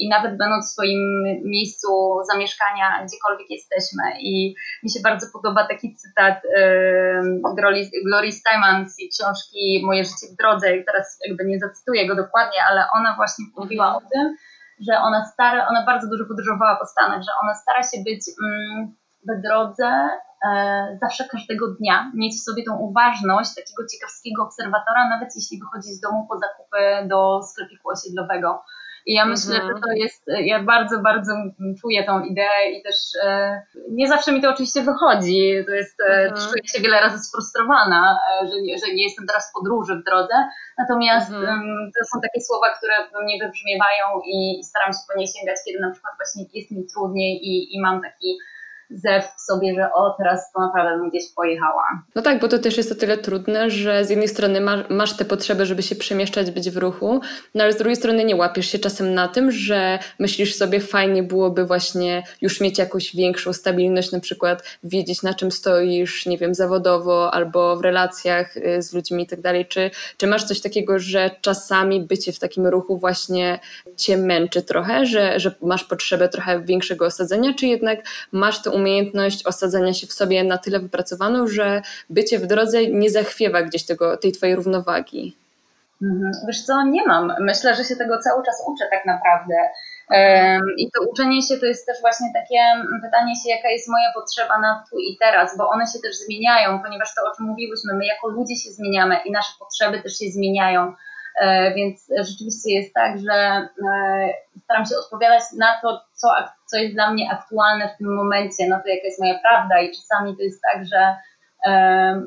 [0.00, 1.00] I nawet będąc w swoim
[1.44, 1.88] miejscu
[2.32, 4.02] zamieszkania, gdziekolwiek jesteśmy.
[4.20, 7.40] I mi się bardzo podoba taki cytat yy,
[8.04, 10.76] Glory Steinman z jej książki Moje życie w drodze.
[10.76, 14.04] I teraz jakby nie zacytuję go dokładnie, ale ona właśnie mówiła mhm.
[14.04, 14.36] o tym,
[14.88, 18.94] że ona stara, ona bardzo dużo podróżowała po Stanach, że ona stara się być mm,
[19.28, 20.08] w drodze
[21.00, 26.00] zawsze każdego dnia, mieć w sobie tą uważność takiego ciekawskiego obserwatora, nawet jeśli wychodzi z
[26.00, 28.62] domu po zakupy do sklepiku osiedlowego.
[29.06, 29.76] I ja myślę, mhm.
[29.76, 31.32] że to jest, ja bardzo, bardzo
[31.80, 35.64] czuję tą ideę i też e, nie zawsze mi to oczywiście wychodzi.
[35.66, 36.34] To jest, e, mhm.
[36.34, 40.34] czuję się wiele razy sfrustrowana, e, że, że nie jestem teraz w podróży w drodze.
[40.78, 41.90] Natomiast mhm.
[41.98, 45.80] to są takie słowa, które mnie wybrzmiewają i, i staram się po nie sięgać, kiedy
[45.80, 48.38] na przykład właśnie jest mi trudniej i, i mam taki
[48.90, 51.84] zew w sobie, że o, teraz to naprawdę bym gdzieś pojechała.
[52.14, 55.16] No tak, bo to też jest o tyle trudne, że z jednej strony masz, masz
[55.16, 57.20] te potrzeby, żeby się przemieszczać, być w ruchu,
[57.54, 61.22] no ale z drugiej strony nie łapiesz się czasem na tym, że myślisz sobie, fajnie
[61.22, 66.54] byłoby właśnie już mieć jakąś większą stabilność, na przykład wiedzieć na czym stoisz, nie wiem,
[66.54, 69.66] zawodowo albo w relacjach y, z ludźmi i tak dalej.
[69.66, 73.58] Czy, czy masz coś takiego, że czasami bycie w takim ruchu właśnie
[73.96, 77.98] cię męczy trochę, że, że masz potrzebę trochę większego osadzenia, czy jednak
[78.32, 83.10] masz tę umiejętność osadzenia się w sobie na tyle wypracowaną, że bycie w drodze nie
[83.10, 85.36] zachwiewa gdzieś tego, tej twojej równowagi?
[86.02, 86.32] Mhm.
[86.46, 87.34] Wiesz co, nie mam.
[87.40, 89.54] Myślę, że się tego cały czas uczę tak naprawdę.
[90.78, 92.60] I to uczenie się to jest też właśnie takie
[93.02, 96.82] pytanie się, jaka jest moja potrzeba na tu i teraz, bo one się też zmieniają,
[96.82, 100.26] ponieważ to, o czym mówiłyśmy, my jako ludzie się zmieniamy i nasze potrzeby też się
[100.30, 100.94] zmieniają.
[101.40, 103.68] E, więc rzeczywiście jest tak, że e,
[104.64, 106.28] staram się odpowiadać na to, co,
[106.74, 109.92] co jest dla mnie aktualne w tym momencie, na to, jaka jest moja prawda i
[109.96, 111.16] czasami to jest tak, że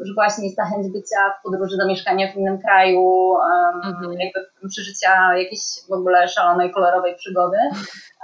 [0.06, 3.36] że właśnie jest ta chęć bycia w podróży do mieszkania w innym kraju,
[3.86, 4.14] mhm.
[4.14, 7.58] jakby przeżycia jakiejś w ogóle szalonej, kolorowej przygody.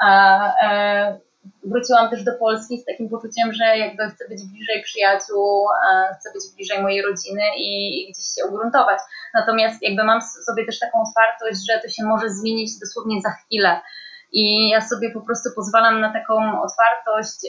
[0.08, 1.20] E,
[1.64, 5.68] wróciłam też do Polski z takim poczuciem, że jakby chcę być bliżej przyjaciół,
[6.20, 9.00] chcę być bliżej mojej rodziny i, i gdzieś się ugruntować.
[9.34, 13.82] Natomiast jakby mam sobie też taką otwartość, że to się może zmienić dosłownie za chwilę.
[14.34, 17.40] I ja sobie po prostu pozwalam na taką otwartość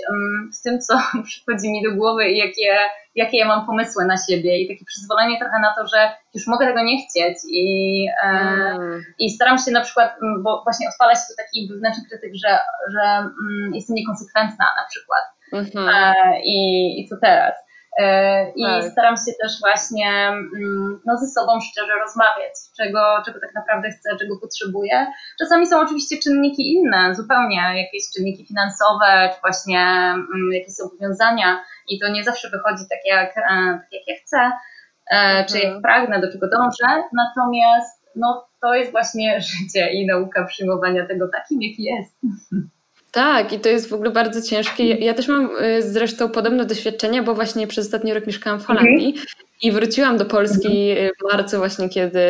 [0.59, 2.77] w tym, co przychodzi mi do głowy i jakie,
[3.15, 4.59] jakie ja mam pomysły na siebie.
[4.59, 7.39] I takie przyzwolenie trochę na to, że już mogę tego nie chcieć.
[7.51, 9.03] I, e, mm.
[9.19, 12.59] i staram się na przykład, bo właśnie odpala się to taki wewnętrzny krytyk, że,
[12.93, 13.31] że
[13.75, 15.23] jestem niekonsekwentna na przykład.
[15.53, 16.03] Mm -hmm.
[16.45, 16.57] I,
[17.01, 17.64] I co teraz?
[17.99, 18.93] E, I tak.
[18.93, 24.17] staram się też właśnie mm, no, ze sobą szczerze rozmawiać, czego, czego tak naprawdę chcę,
[24.17, 25.07] czego potrzebuję.
[25.39, 29.81] Czasami są oczywiście czynniki inne, zupełnie jakieś czynniki finansowe, czy właśnie
[30.15, 34.53] mm, jakieś zobowiązania i to nie zawsze wychodzi tak jak, e, tak jak ja chcę,
[35.11, 35.83] e, czy jak mhm.
[35.83, 37.03] pragnę, do czego dążę.
[37.13, 42.17] Natomiast no, to jest właśnie życie i nauka przyjmowania tego takim, jaki jest.
[43.15, 44.89] Tak, i to jest w ogóle bardzo ciężkie.
[44.89, 48.67] Ja, ja też mam y, zresztą podobne doświadczenia, bo właśnie przez ostatni rok mieszkałam w
[48.67, 49.27] Holandii mhm.
[49.63, 51.11] i wróciłam do Polski mhm.
[51.21, 52.25] w marcu właśnie, kiedy,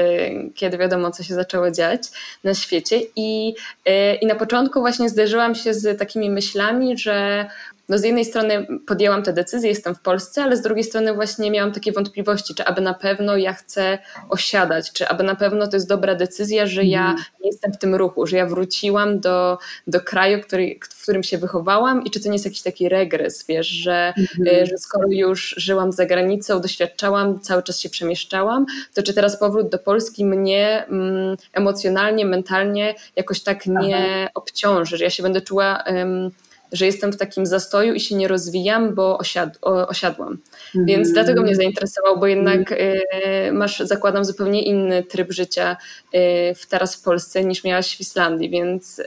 [0.54, 2.02] kiedy wiadomo, co się zaczęło dziać
[2.44, 3.00] na świecie.
[3.16, 3.54] I,
[3.88, 7.46] y, I na początku właśnie zderzyłam się z takimi myślami, że
[7.88, 11.50] no z jednej strony podjęłam tę decyzję, jestem w Polsce, ale z drugiej strony właśnie
[11.50, 15.76] miałam takie wątpliwości, czy aby na pewno ja chcę osiadać, czy aby na pewno to
[15.76, 17.24] jest dobra decyzja, że ja mhm.
[17.40, 21.38] nie jestem w tym ruchu, że ja wróciłam do, do kraju, który, w którym się
[21.38, 24.62] wychowałam i czy to nie jest jakiś taki regres, wiesz, że, mhm.
[24.62, 29.38] E, że skoro już żyłam za granicą, doświadczałam, cały czas się przemieszczałam, to czy teraz
[29.38, 34.30] powrót do Polski mnie mm, emocjonalnie, mentalnie jakoś tak nie Aha.
[34.34, 35.84] obciąży, że ja się będę czuła
[36.72, 40.38] że jestem w takim zastoju i się nie rozwijam, bo osiad, osiadłam.
[40.74, 40.86] Mm.
[40.86, 43.02] Więc dlatego mnie zainteresował, bo jednak y,
[43.52, 45.76] masz, zakładam, zupełnie inny tryb życia
[46.14, 46.18] y,
[46.68, 48.98] teraz w Polsce niż miałaś w Islandii, więc.
[48.98, 49.04] Y,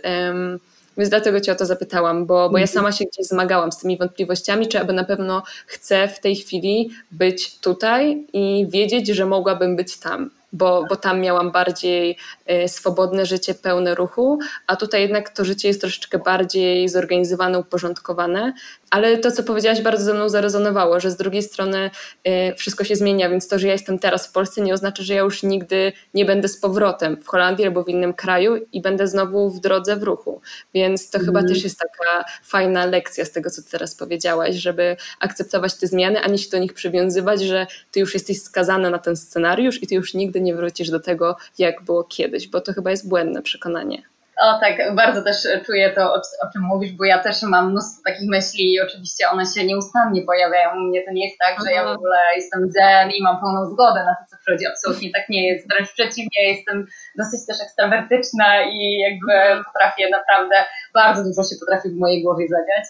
[0.98, 2.68] więc dlatego Cię o to zapytałam, bo, bo ja mhm.
[2.68, 6.90] sama się gdzieś zmagałam z tymi wątpliwościami, czy aby na pewno chcę w tej chwili
[7.12, 13.26] być tutaj i wiedzieć, że mogłabym być tam bo, bo tam miałam bardziej e, swobodne
[13.26, 18.54] życie, pełne ruchu, a tutaj jednak to życie jest troszeczkę bardziej zorganizowane, uporządkowane,
[18.90, 21.90] ale to, co powiedziałaś, bardzo ze mną zarezonowało, że z drugiej strony
[22.28, 25.14] y, wszystko się zmienia, więc to, że ja jestem teraz w Polsce, nie oznacza, że
[25.14, 29.08] ja już nigdy nie będę z powrotem w Holandii albo w innym kraju i będę
[29.08, 30.42] znowu w drodze w ruchu.
[30.74, 31.26] Więc to mm.
[31.26, 31.54] chyba mhm.
[31.54, 36.22] też jest taka fajna lekcja z tego, co ty teraz powiedziałaś, żeby akceptować te zmiany,
[36.22, 39.88] a nie się do nich przywiązywać, że ty już jesteś skazana na ten scenariusz i
[39.88, 43.42] ty już nigdy nie wrócisz do tego, jak było kiedyś, bo to chyba jest błędne
[43.42, 44.04] przekonanie.
[44.38, 48.02] O tak, bardzo też czuję to, o, o, czym mówisz, bo ja też mam mnóstwo
[48.06, 51.04] takich myśli i oczywiście one się nieustannie pojawiają u mnie.
[51.06, 51.98] To nie jest tak, że ja w mhm.
[51.98, 54.68] ogóle jestem zen i mam pełną zgodę na to, co przychodzi.
[54.68, 55.68] Absolutnie tak nie jest.
[55.70, 59.64] Wręcz przeciwnie, jestem dosyć też ekstrawertyczna i jakby mhm.
[59.64, 60.56] potrafię naprawdę,
[60.94, 62.86] bardzo dużo się potrafi w mojej głowie zadziać.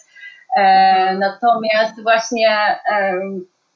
[0.56, 1.18] E, mhm.
[1.18, 2.50] natomiast właśnie
[2.92, 3.20] e,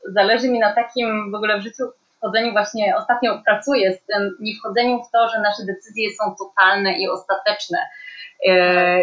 [0.09, 1.85] zależy mi na takim w ogóle w życiu
[2.23, 6.99] wchodzeniu właśnie, ostatnio pracuję z tym, nie wchodzeniu w to, że nasze decyzje są totalne
[6.99, 7.79] i ostateczne.
[8.49, 8.55] E,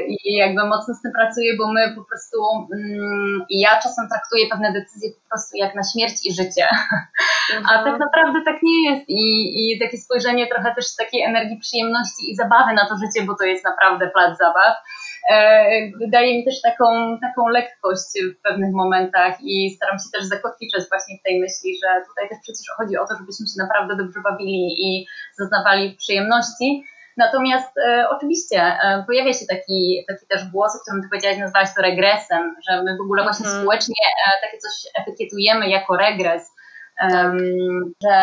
[0.08, 2.38] I jakby mocno z tym pracuję, bo my po prostu,
[2.73, 6.67] mm, ja czasem traktuję pewne decyzje po prostu jak na śmierć i życie.
[7.55, 7.65] Mhm.
[7.71, 9.10] A tak naprawdę tak nie jest.
[9.10, 9.21] I,
[9.60, 13.36] I takie spojrzenie trochę też z takiej energii przyjemności i zabawy na to życie, bo
[13.36, 14.75] to jest naprawdę plac zabaw
[16.08, 21.18] daje mi też taką, taką lekkość w pewnych momentach i staram się też zakotwiczać właśnie
[21.18, 24.68] w tej myśli, że tutaj też przecież chodzi o to, żebyśmy się naprawdę dobrze bawili
[24.88, 25.06] i
[25.38, 26.84] zaznawali przyjemności.
[27.18, 31.70] Natomiast e, oczywiście e, pojawia się taki, taki też głos, o którym ty powiedziałaś, nazwałaś
[31.76, 33.62] to regresem, że my w ogóle właśnie mm.
[33.62, 36.56] społecznie e, takie coś etykietujemy jako regres,
[38.04, 38.18] że,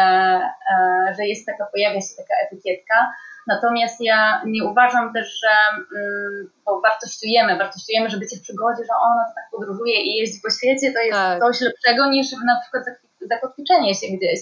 [0.71, 3.13] e, że jest taka, pojawia się taka etykietka.
[3.47, 8.95] Natomiast ja nie uważam też, że mm, bo wartościujemy, wartościujemy, że bycie w przygodzie, że
[9.03, 11.41] ona tak podróżuje i jeździ po świecie, to jest tak.
[11.41, 12.85] coś lepszego niż na przykład
[13.21, 14.41] zakotwiczenie się gdzieś.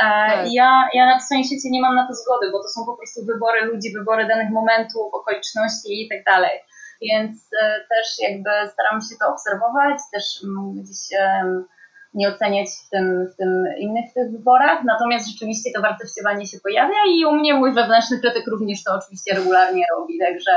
[0.00, 0.46] E, tak.
[0.52, 3.24] Ja, ja na swoim świecie nie mam na to zgody, bo to są po prostu
[3.26, 6.60] wybory ludzi, wybory danych momentów, okoliczności i tak dalej.
[7.02, 11.02] Więc e, też jakby staram się to obserwować, też mm, gdzieś
[12.14, 16.96] nie oceniać w tym, w tym innych tych wyborach, natomiast rzeczywiście to wartościowanie się pojawia
[17.08, 20.52] i u mnie mój wewnętrzny krytyk również to oczywiście regularnie robi, także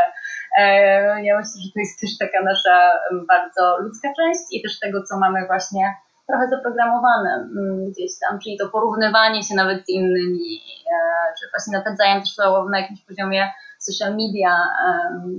[0.58, 2.91] e, ja myślę, że to jest też taka nasza
[3.28, 5.96] bardzo ludzka część i też tego, co mamy właśnie
[6.28, 7.50] trochę zaprogramowane
[7.91, 12.70] gdzieś tam, czyli to porównywanie się nawet z innymi, e, czy właśnie napędzają też to
[12.70, 14.68] na jakimś poziomie social media,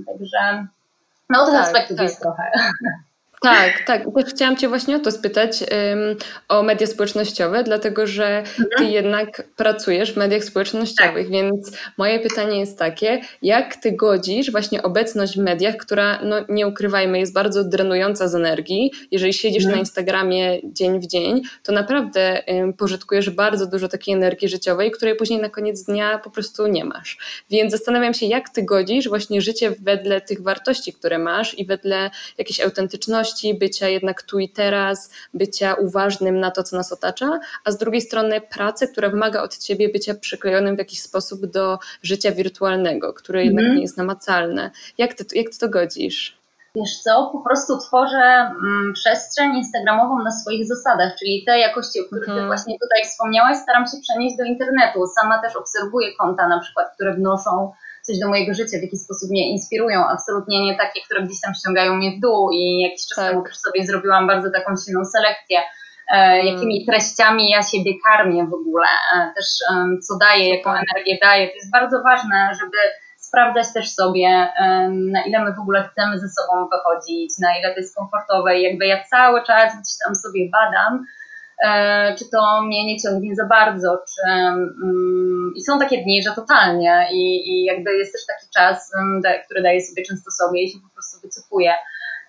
[0.07, 0.67] także
[1.29, 2.03] no tych tak, aspektów tak.
[2.03, 2.51] jest trochę.
[3.41, 4.03] Tak, tak.
[4.15, 6.15] Też chciałam Cię właśnie o to spytać um,
[6.49, 8.91] o media społecznościowe, dlatego że Ty mhm.
[8.91, 11.31] jednak pracujesz w mediach społecznościowych, tak.
[11.31, 16.67] więc moje pytanie jest takie, jak Ty godzisz właśnie obecność w mediach, która, no nie
[16.67, 18.91] ukrywajmy, jest bardzo drenująca z energii.
[19.11, 19.75] Jeżeli siedzisz mhm.
[19.75, 25.15] na Instagramie dzień w dzień, to naprawdę um, pożytkujesz bardzo dużo takiej energii życiowej, której
[25.15, 27.17] później na koniec dnia po prostu nie masz.
[27.49, 32.09] Więc zastanawiam się, jak Ty godzisz właśnie życie wedle tych wartości, które masz i wedle
[32.37, 33.26] jakiejś autentyczności,
[33.59, 38.01] bycia jednak tu i teraz, bycia uważnym na to, co nas otacza, a z drugiej
[38.01, 43.45] strony pracę, która wymaga od ciebie bycia przyklejonym w jakiś sposób do życia wirtualnego, które
[43.45, 43.75] jednak mm.
[43.75, 44.71] nie jest namacalne.
[44.97, 46.37] Jak ty, jak ty to godzisz?
[46.75, 52.05] Wiesz co, po prostu tworzę mm, przestrzeń instagramową na swoich zasadach, czyli te jakości, o
[52.05, 52.35] których mm.
[52.35, 52.47] ty mhm.
[52.47, 55.07] właśnie tutaj wspomniałaś, staram się przenieść do internetu.
[55.07, 57.71] Sama też obserwuję konta na przykład, które wnoszą
[58.07, 61.53] coś do mojego życia, w jakiś sposób mnie inspirują, absolutnie nie takie, które gdzieś tam
[61.53, 63.29] ściągają mnie w dół i jakiś czas tak.
[63.29, 65.59] temu też sobie zrobiłam bardzo taką silną selekcję
[66.11, 69.45] e, jakimi treściami ja siebie karmię w ogóle, e, też
[70.07, 71.47] co daję, jaką energię daję.
[71.47, 72.77] To jest bardzo ważne, żeby
[73.17, 74.47] sprawdzać też sobie,
[74.89, 78.59] na ile my w ogóle chcemy ze sobą wychodzić, na ile to jest komfortowe.
[78.59, 81.16] I jakby ja cały czas gdzieś tam sobie badam, e,
[82.17, 87.07] czy to mnie nie ciągnie za bardzo, czy, um, i są takie dni, że totalnie
[87.11, 90.69] i, i jakby jest też taki czas, um, da, który daję sobie często sobie i
[90.69, 91.73] się po prostu wycofuję.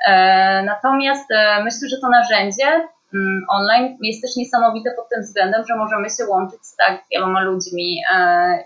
[0.06, 5.64] E, natomiast e, myślę, że to narzędzie um, online jest też niesamowite pod tym względem,
[5.68, 8.18] że możemy się łączyć z tak wieloma ludźmi e,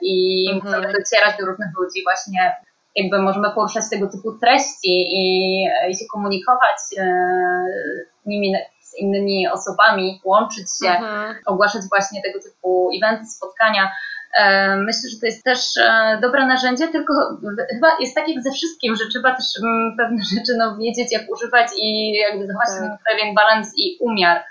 [0.02, 0.74] i mhm.
[0.74, 2.56] możemy docierać do różnych ludzi właśnie
[2.96, 7.04] jakby możemy poruszać tego typu treści i, i się komunikować e,
[8.26, 8.52] nimi
[8.92, 11.36] z innymi osobami, łączyć się, mhm.
[11.46, 13.92] ogłaszać właśnie tego typu eventy, spotkania.
[14.38, 17.12] E, myślę, że to jest też e, dobre narzędzie, tylko
[17.74, 21.22] chyba jest tak jak ze wszystkim, że trzeba też mm, pewne rzeczy no, wiedzieć, jak
[21.30, 22.98] używać i jakby zachować tak.
[23.08, 24.44] pewien balans i umiar.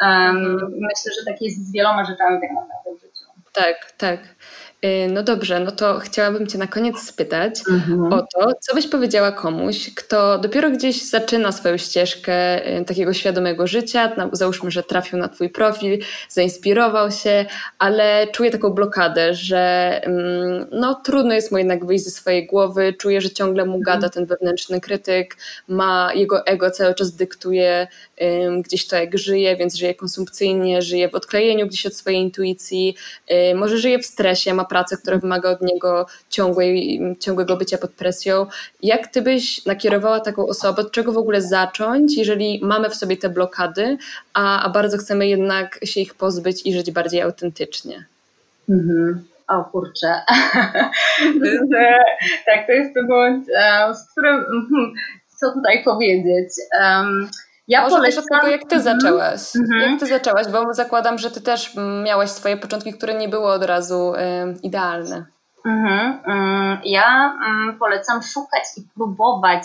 [0.00, 0.72] Mhm.
[0.72, 3.24] Myślę, że tak jest z wieloma rzeczami tak naprawdę w życiu.
[3.52, 4.20] Tak, tak.
[4.84, 8.12] Y, no dobrze, no to chciałabym Cię na koniec spytać mhm.
[8.12, 13.66] o to, co byś powiedziała komuś, kto dopiero gdzieś zaczyna swoją ścieżkę y, takiego świadomego
[13.66, 17.46] życia, załóżmy, że trafił na Twój profil, zainspirował się,
[17.78, 22.94] ale czuje taką blokadę, że mm, no trudno jest mu jednak wyjść ze swojej głowy,
[22.98, 24.12] czuje, że ciągle mu gada mhm.
[24.12, 25.36] ten wewnętrzny krytyk,
[25.68, 27.86] ma jego ego cały czas dyktuje
[28.62, 32.96] gdzieś to jak żyje, więc żyje konsumpcyjnie, żyje w odklejeniu gdzieś od swojej intuicji,
[33.30, 37.90] y, może żyje w stresie, ma pracę, która wymaga od niego ciągłej, ciągłego bycia pod
[37.90, 38.46] presją.
[38.82, 43.16] Jak ty byś nakierowała taką osobę, od czego w ogóle zacząć, jeżeli mamy w sobie
[43.16, 43.96] te blokady,
[44.34, 48.04] a, a bardzo chcemy jednak się ich pozbyć i żyć bardziej autentycznie?
[48.68, 49.24] Mhm.
[49.48, 50.14] O kurczę.
[52.46, 54.92] Tak, to jest ten moment, e, z którym hmm,
[55.40, 56.48] co tutaj powiedzieć.
[56.80, 57.30] Um,
[57.70, 58.24] ja Może polecam...
[58.24, 59.00] też od tego, jak ty mhm.
[59.00, 59.40] zaczęłaś.
[59.40, 59.90] Mm-hmm.
[59.90, 63.64] Jak ty zaczęłaś, bo zakładam, że ty też miałaś swoje początki, które nie były od
[63.64, 64.18] razu y,
[64.62, 65.26] idealne.
[65.66, 66.78] Mm-hmm.
[66.84, 69.62] Ja mm, polecam szukać i próbować,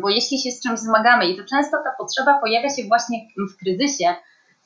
[0.00, 3.18] bo jeśli się z czymś zmagamy i to często ta potrzeba pojawia się właśnie
[3.52, 4.14] w kryzysie,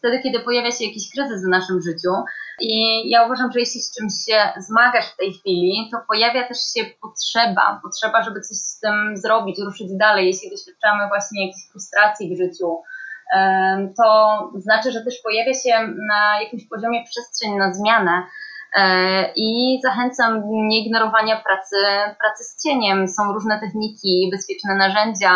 [0.07, 2.13] wtedy, kiedy pojawia się jakiś kryzys w naszym życiu.
[2.61, 2.71] I
[3.11, 4.39] ja uważam, że jeśli z czymś się
[4.69, 9.59] zmagasz w tej chwili, to pojawia też się potrzeba, potrzeba, żeby coś z tym zrobić,
[9.59, 10.27] ruszyć dalej.
[10.27, 12.83] Jeśli doświadczamy właśnie jakiejś frustracji w życiu,
[13.97, 14.09] to
[14.57, 18.23] znaczy, że też pojawia się na jakimś poziomie przestrzeń na zmianę.
[18.77, 21.77] E, I zachęcam ignorowania pracy,
[22.19, 23.09] pracy z cieniem.
[23.09, 25.31] Są różne techniki, bezpieczne narzędzia,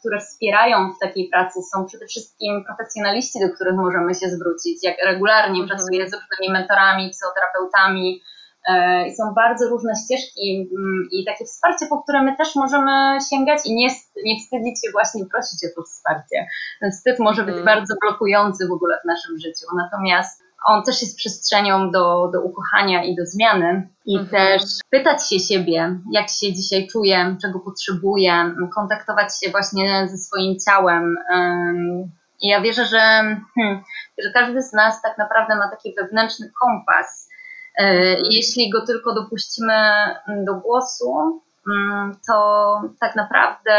[0.00, 1.60] które wspierają w takiej pracy.
[1.72, 4.84] Są przede wszystkim profesjonaliści, do których możemy się zwrócić.
[4.84, 5.68] Jak regularnie mhm.
[5.68, 8.22] pracuję z różnymi mentorami, psychoterapeutami.
[8.68, 10.68] E, I są bardzo różne ścieżki
[11.12, 13.88] i takie wsparcie, po które my też możemy sięgać i nie,
[14.24, 16.46] nie wstydzić się właśnie prosić o to wsparcie.
[16.80, 17.64] Ten wstyd może być mhm.
[17.64, 19.66] bardzo blokujący w ogóle w naszym życiu.
[19.76, 23.88] Natomiast on też jest przestrzenią do, do ukochania i do zmiany.
[24.06, 24.28] I mhm.
[24.28, 30.56] też pytać się siebie, jak się dzisiaj czuję, czego potrzebuję, kontaktować się właśnie ze swoim
[30.66, 31.16] ciałem.
[32.42, 32.98] I ja wierzę, że,
[33.54, 33.82] hmm,
[34.24, 37.28] że każdy z nas tak naprawdę ma taki wewnętrzny kompas.
[37.78, 38.24] E, mhm.
[38.30, 39.74] Jeśli go tylko dopuścimy
[40.46, 41.40] do głosu,
[42.26, 43.72] to tak naprawdę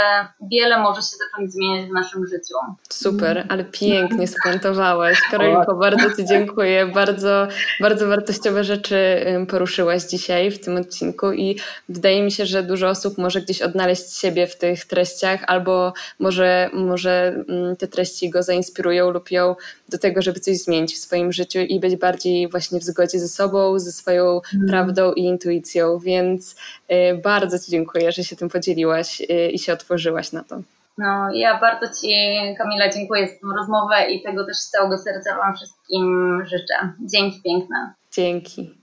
[0.52, 2.56] wiele może się zacząć zmieniać w naszym życiu.
[2.90, 5.22] Super, ale pięknie spuentowałaś.
[5.32, 6.86] Karolinko, bardzo Ci dziękuję.
[6.86, 7.48] Bardzo,
[7.80, 11.60] bardzo wartościowe rzeczy poruszyłaś dzisiaj w tym odcinku i
[11.90, 16.70] wydaje mi się, że dużo osób może gdzieś odnaleźć siebie w tych treściach albo może,
[16.74, 19.56] może mm, te treści go zainspirują lub ją
[19.90, 23.28] do tego, żeby coś zmienić w swoim życiu i być bardziej właśnie w zgodzie ze
[23.28, 24.68] sobą, ze swoją mm.
[24.68, 26.00] prawdą i intuicją.
[26.00, 26.56] Więc
[26.92, 27.79] y, bardzo Ci dziękuję,
[28.12, 30.62] że się tym podzieliłaś y, i się otworzyłaś na to.
[30.98, 32.08] No, ja bardzo Ci,
[32.58, 36.94] Kamila, dziękuję za tę rozmowę i tego też z całego serca Wam wszystkim życzę.
[37.00, 37.94] Dzięki piękne.
[38.12, 38.80] Dzięki.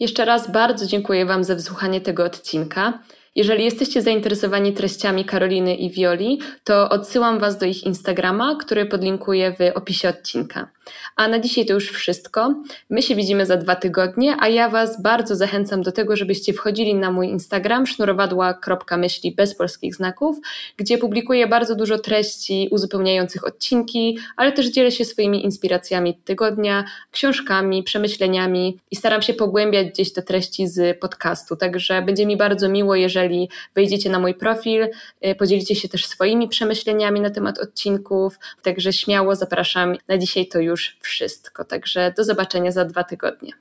[0.00, 2.98] Jeszcze raz bardzo dziękuję Wam za wysłuchanie tego odcinka.
[3.34, 9.52] Jeżeli jesteście zainteresowani treściami Karoliny i Wioli, to odsyłam Was do ich Instagrama, który podlinkuję
[9.52, 10.68] w opisie odcinka.
[11.16, 12.54] A na dzisiaj to już wszystko.
[12.90, 16.94] My się widzimy za dwa tygodnie, a ja Was bardzo zachęcam do tego, żebyście wchodzili
[16.94, 20.36] na mój Instagram sznurowadła.myśli bez polskich znaków,
[20.76, 27.82] gdzie publikuję bardzo dużo treści uzupełniających odcinki, ale też dzielę się swoimi inspiracjami tygodnia, książkami,
[27.82, 31.56] przemyśleniami i staram się pogłębiać gdzieś te treści z podcastu.
[31.56, 34.88] Także będzie mi bardzo miło, jeżeli wejdziecie na mój profil,
[35.26, 38.38] y, podzielicie się też swoimi przemyśleniami na temat odcinków.
[38.62, 39.96] Także śmiało zapraszam.
[40.08, 41.64] Na dzisiaj to już wszystko.
[41.64, 43.52] Także do zobaczenia za dwa tygodnie.